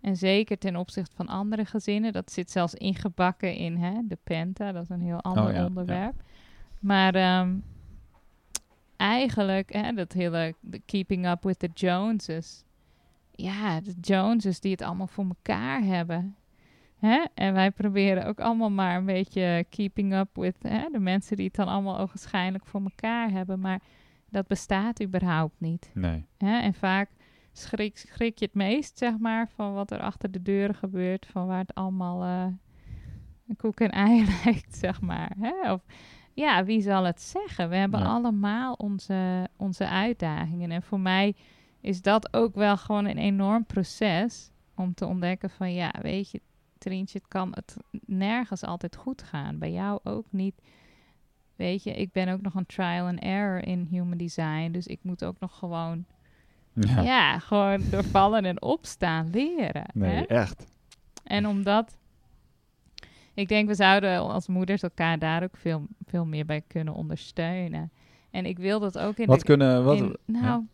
[0.00, 2.12] En zeker ten opzichte van andere gezinnen.
[2.12, 4.72] Dat zit zelfs ingebakken in hè, de Penta.
[4.72, 5.66] Dat is een heel ander Oh ja, ja.
[5.66, 6.22] onderwerp.
[6.78, 7.56] Maar ehm,
[8.96, 12.64] eigenlijk, hè, dat hele keeping up with the Joneses.
[13.30, 16.36] Ja, de Joneses die het allemaal voor elkaar hebben.
[17.00, 17.24] Hè?
[17.34, 21.46] En wij proberen ook allemaal maar een beetje keeping up with hè, de mensen die
[21.46, 23.60] het dan allemaal ogenschijnlijk voor elkaar hebben.
[23.60, 23.80] Maar
[24.28, 25.90] dat bestaat überhaupt niet.
[25.94, 26.26] nee.
[26.38, 26.58] Hè?
[26.60, 27.10] En vaak
[27.52, 31.26] schrik, schrik je het meest, zeg maar, van wat er achter de deuren gebeurt.
[31.26, 32.46] Van waar het allemaal eh,
[33.48, 35.32] een koek en ei lijkt, zeg maar.
[35.40, 35.72] Hè?
[35.72, 35.82] Of
[36.34, 37.68] ja, wie zal het zeggen?
[37.68, 38.06] We hebben Ja.
[38.06, 40.70] allemaal onze, onze uitdagingen.
[40.70, 41.34] En voor mij
[41.80, 46.40] is dat ook wel gewoon een enorm proces om te ontdekken van ja, weet je,
[46.80, 47.76] Trientje, het kan het
[48.06, 49.58] nergens altijd goed gaan.
[49.58, 50.54] Bij jou ook niet.
[51.56, 54.70] Weet je, ik ben ook nog een trial and error in human design.
[54.70, 56.04] Dus ik moet ook nog gewoon,
[56.72, 57.02] Ja.
[57.02, 59.84] ja, gewoon door vallen en opstaan leren.
[59.94, 60.22] Nee, hè?
[60.22, 60.66] echt.
[61.24, 61.96] En omdat,
[63.34, 67.90] ik denk we zouden als moeders elkaar daar ook veel, veel meer bij kunnen ondersteunen.
[68.30, 70.64] En ik wil dat ook in Wat de, kunnen, wat, in- nou,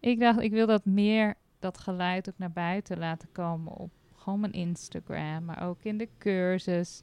[0.00, 3.90] ik dacht, ik wil dat meer, dat geluid ook naar buiten laten komen op
[4.24, 7.02] gewoon mijn Instagram, maar ook in de cursus.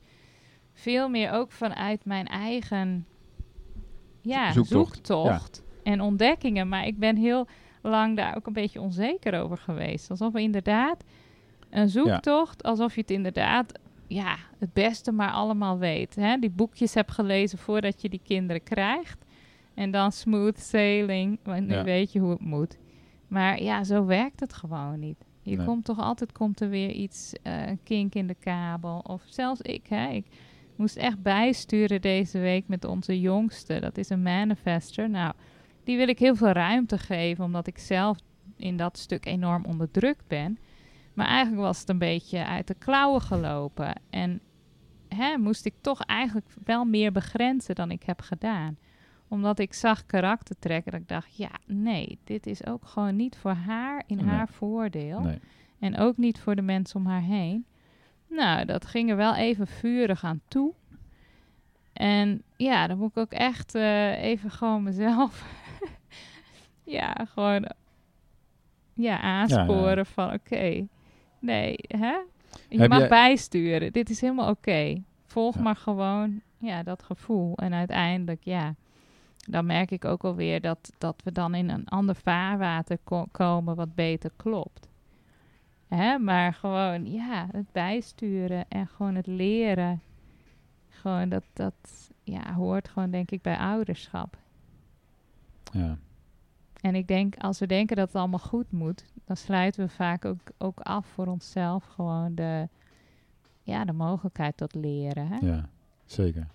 [0.74, 3.06] Veel meer ook vanuit mijn eigen
[4.22, 6.70] ja, Zoektocht, zoektocht, en ontdekkingen.
[6.70, 7.48] Maar ik ben heel
[7.82, 10.10] lang daar ook een beetje onzeker over geweest.
[10.10, 11.04] Alsof we inderdaad
[11.70, 16.16] een zoektocht, alsof je het inderdaad ja, het beste maar allemaal weet.
[16.16, 16.38] Hè?
[16.38, 19.26] Die boekjes hebt gelezen voordat je die kinderen krijgt.
[19.74, 21.84] En dan smooth sailing, want nu Ja.
[21.84, 22.78] weet je hoe het moet.
[23.28, 25.26] Maar ja, zo werkt het gewoon niet.
[25.52, 25.66] Je Nee.
[25.66, 29.00] komt toch altijd komt er weer iets, een kink in de kabel.
[29.00, 30.10] Of zelfs ik, hè.
[30.10, 30.26] Ik
[30.76, 33.80] moest echt bijsturen deze week met onze jongste.
[33.80, 35.10] Dat is een manifester.
[35.10, 35.34] Nou,
[35.84, 38.18] die wil ik heel veel ruimte geven, omdat ik zelf
[38.58, 40.58] in dat stuk enorm onderdrukt ben.
[41.14, 44.02] Maar eigenlijk was het een beetje uit de klauwen gelopen.
[44.10, 44.42] En
[45.08, 48.78] hè, moest ik toch eigenlijk wel meer begrenzen dan ik heb gedaan.
[49.32, 53.52] Omdat ik zag karaktertrekken dat ik dacht, ja, nee, dit is ook gewoon niet voor
[53.54, 54.26] haar in Nee.
[54.26, 55.20] haar voordeel.
[55.20, 55.40] nee.
[55.80, 57.66] En ook niet voor de mensen om haar heen.
[58.28, 60.74] Nou, dat ging er wel even vurig aan toe.
[61.94, 65.46] En ja, dan moet ik ook echt eh, even gewoon mezelf...
[66.84, 67.72] ja, gewoon
[68.94, 70.06] ja, aansporen ja.
[70.06, 70.88] van oké,
[71.40, 72.16] nee, hè?
[72.70, 73.92] Je Heb mag jij- bijsturen.
[73.92, 75.02] Dit is helemaal oké.
[75.26, 75.62] Volg Ja.
[75.62, 77.58] maar gewoon ja, dat gevoel.
[77.58, 78.76] En uiteindelijk, ja,
[79.50, 83.76] dan merk ik ook alweer dat, dat we dan in een ander vaarwater ko- komen
[83.76, 84.90] wat beter klopt.
[85.88, 86.18] Hè?
[86.18, 90.02] Maar gewoon, ja, het bijsturen en gewoon het leren.
[90.90, 94.38] Gewoon dat, dat ja, hoort gewoon denk ik bij ouderschap.
[95.72, 95.98] Ja.
[96.82, 100.26] En ik denk, als we denken dat het allemaal goed moet, dan sluiten we vaak
[100.26, 102.68] ook, ook af voor onszelf gewoon de,
[103.62, 105.28] ja, de mogelijkheid tot leren.
[105.28, 105.38] Hè?
[105.38, 105.70] ja,
[106.06, 106.48] zeker.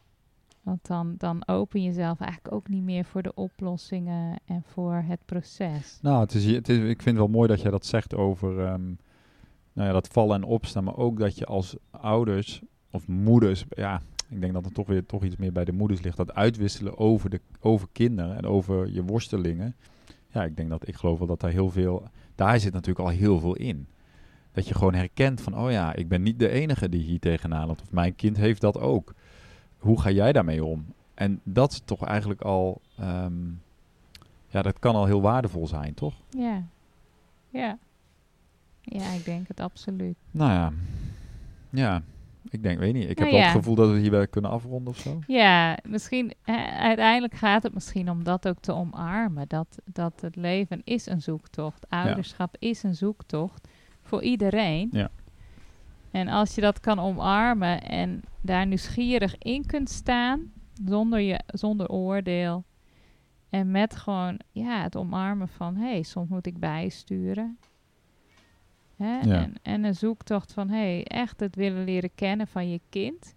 [0.67, 5.05] Want dan, dan open je jezelf eigenlijk ook niet meer voor de oplossingen en voor
[5.07, 5.99] het proces.
[6.03, 8.61] Nou, het is, het is, ik vind het wel mooi dat jij dat zegt over
[8.65, 8.85] ehm,
[9.73, 10.85] nou ja, dat vallen en opstaan.
[10.85, 15.07] Maar ook dat je als ouders of moeders, ja, ik denk dat het toch weer
[15.07, 16.17] toch iets meer bij de moeders ligt.
[16.17, 19.77] Dat uitwisselen over, de, over kinderen en over je worstelingen.
[20.29, 23.15] Ja, ik denk dat ik geloof wel dat daar heel veel, daar zit natuurlijk al
[23.15, 23.87] heel veel in.
[24.53, 27.67] Dat je gewoon herkent van, oh ja, ik ben niet de enige die hier tegenaan
[27.67, 27.83] loopt.
[27.83, 29.15] Of mijn kind heeft dat ook.
[29.87, 30.87] Hoe ga jij daarmee om?
[31.15, 33.33] En dat is toch eigenlijk al, ehm,
[34.49, 36.15] ja, dat kan al heel waardevol zijn, toch?
[36.31, 36.63] Ja,
[37.51, 37.79] ja.
[38.83, 40.17] Ja, ik denk het absoluut.
[40.31, 40.73] Nou ja,
[41.71, 42.03] ja,
[42.49, 43.03] ik denk, weet niet.
[43.03, 43.47] Ik heb Nou wel ja.
[43.47, 45.19] het gevoel dat we hierbij kunnen afronden of zo.
[45.27, 46.33] Ja, misschien,
[46.79, 49.49] uiteindelijk gaat het misschien om dat ook te omarmen.
[49.49, 51.87] Dat, dat het leven is een zoektocht.
[51.89, 53.69] Ouderschap is een zoektocht
[54.03, 54.89] voor iedereen.
[54.93, 55.11] Ja.
[56.17, 60.53] En als je dat kan omarmen en daar nieuwsgierig in kunt staan,
[60.85, 62.65] zonder, je, zonder oordeel.
[63.51, 67.59] En met gewoon ja, het omarmen van, hé, hey, soms moet ik bijsturen.
[68.97, 69.19] Hè?
[69.19, 69.43] Ja.
[69.43, 73.35] En, en een zoektocht van, hé, hey, echt het willen leren kennen van je kind.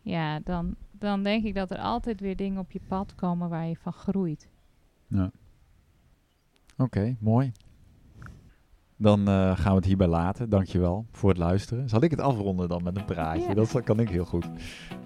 [0.00, 3.66] Ja, dan, dan denk ik dat er altijd weer dingen op je pad komen waar
[3.66, 4.48] je van groeit.
[6.76, 7.52] Oké, mooi.
[9.02, 10.48] Dan eh, gaan we het hierbij laten.
[10.48, 11.88] Dankjewel voor het luisteren.
[11.88, 13.54] Zal ik het afronden dan met een praatje?
[13.54, 14.46] Dat kan ik heel goed.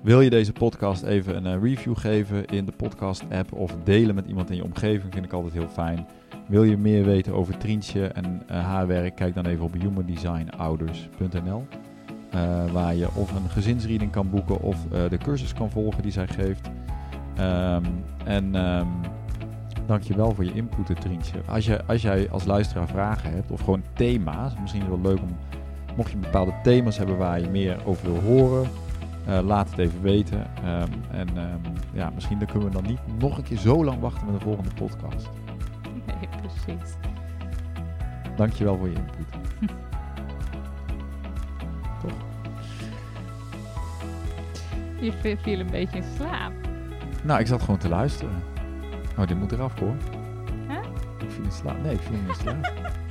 [0.03, 4.27] Wil je deze podcast even een eh, review geven in de podcast-app of delen met
[4.27, 5.13] iemand in je omgeving?
[5.13, 6.07] Vind ik altijd heel fijn.
[6.49, 9.17] Wil je meer weten over Trientje en eh, haar werk?
[9.17, 11.67] Kijk dan even op humanddesignouders.nl.
[12.31, 16.27] eh, waar je of een gezinsreading kan boeken of de cursus kan volgen die zij
[16.27, 16.71] geeft.
[17.37, 17.85] Ehm,
[18.25, 18.87] en ehm
[19.87, 21.39] dankjewel voor je input, Trientje.
[21.47, 25.13] Als, je, als jij als luisteraar vragen hebt of gewoon thema's, misschien is het wel
[25.13, 25.37] leuk om,
[25.97, 28.69] mocht je bepaalde thema's hebben waar je meer over wil horen,
[29.27, 30.47] eh, laat het even weten.
[30.65, 31.59] Ehm, en ehm,
[31.93, 34.41] ja, misschien dan kunnen we dan niet nog een keer zo lang wachten met de
[34.45, 35.29] volgende podcast.
[36.07, 36.95] Nee, precies.
[38.37, 39.27] Dankjewel voor je input.
[45.01, 46.53] Je v- viel een beetje in slaap.
[47.23, 48.43] Nou, ik zat gewoon te luisteren.
[49.19, 49.97] Oh, dit moet eraf hoor.
[50.69, 50.79] Huh?
[51.19, 51.83] Ik viel in slaap.
[51.83, 52.73] Nee, ik viel niet in slaap.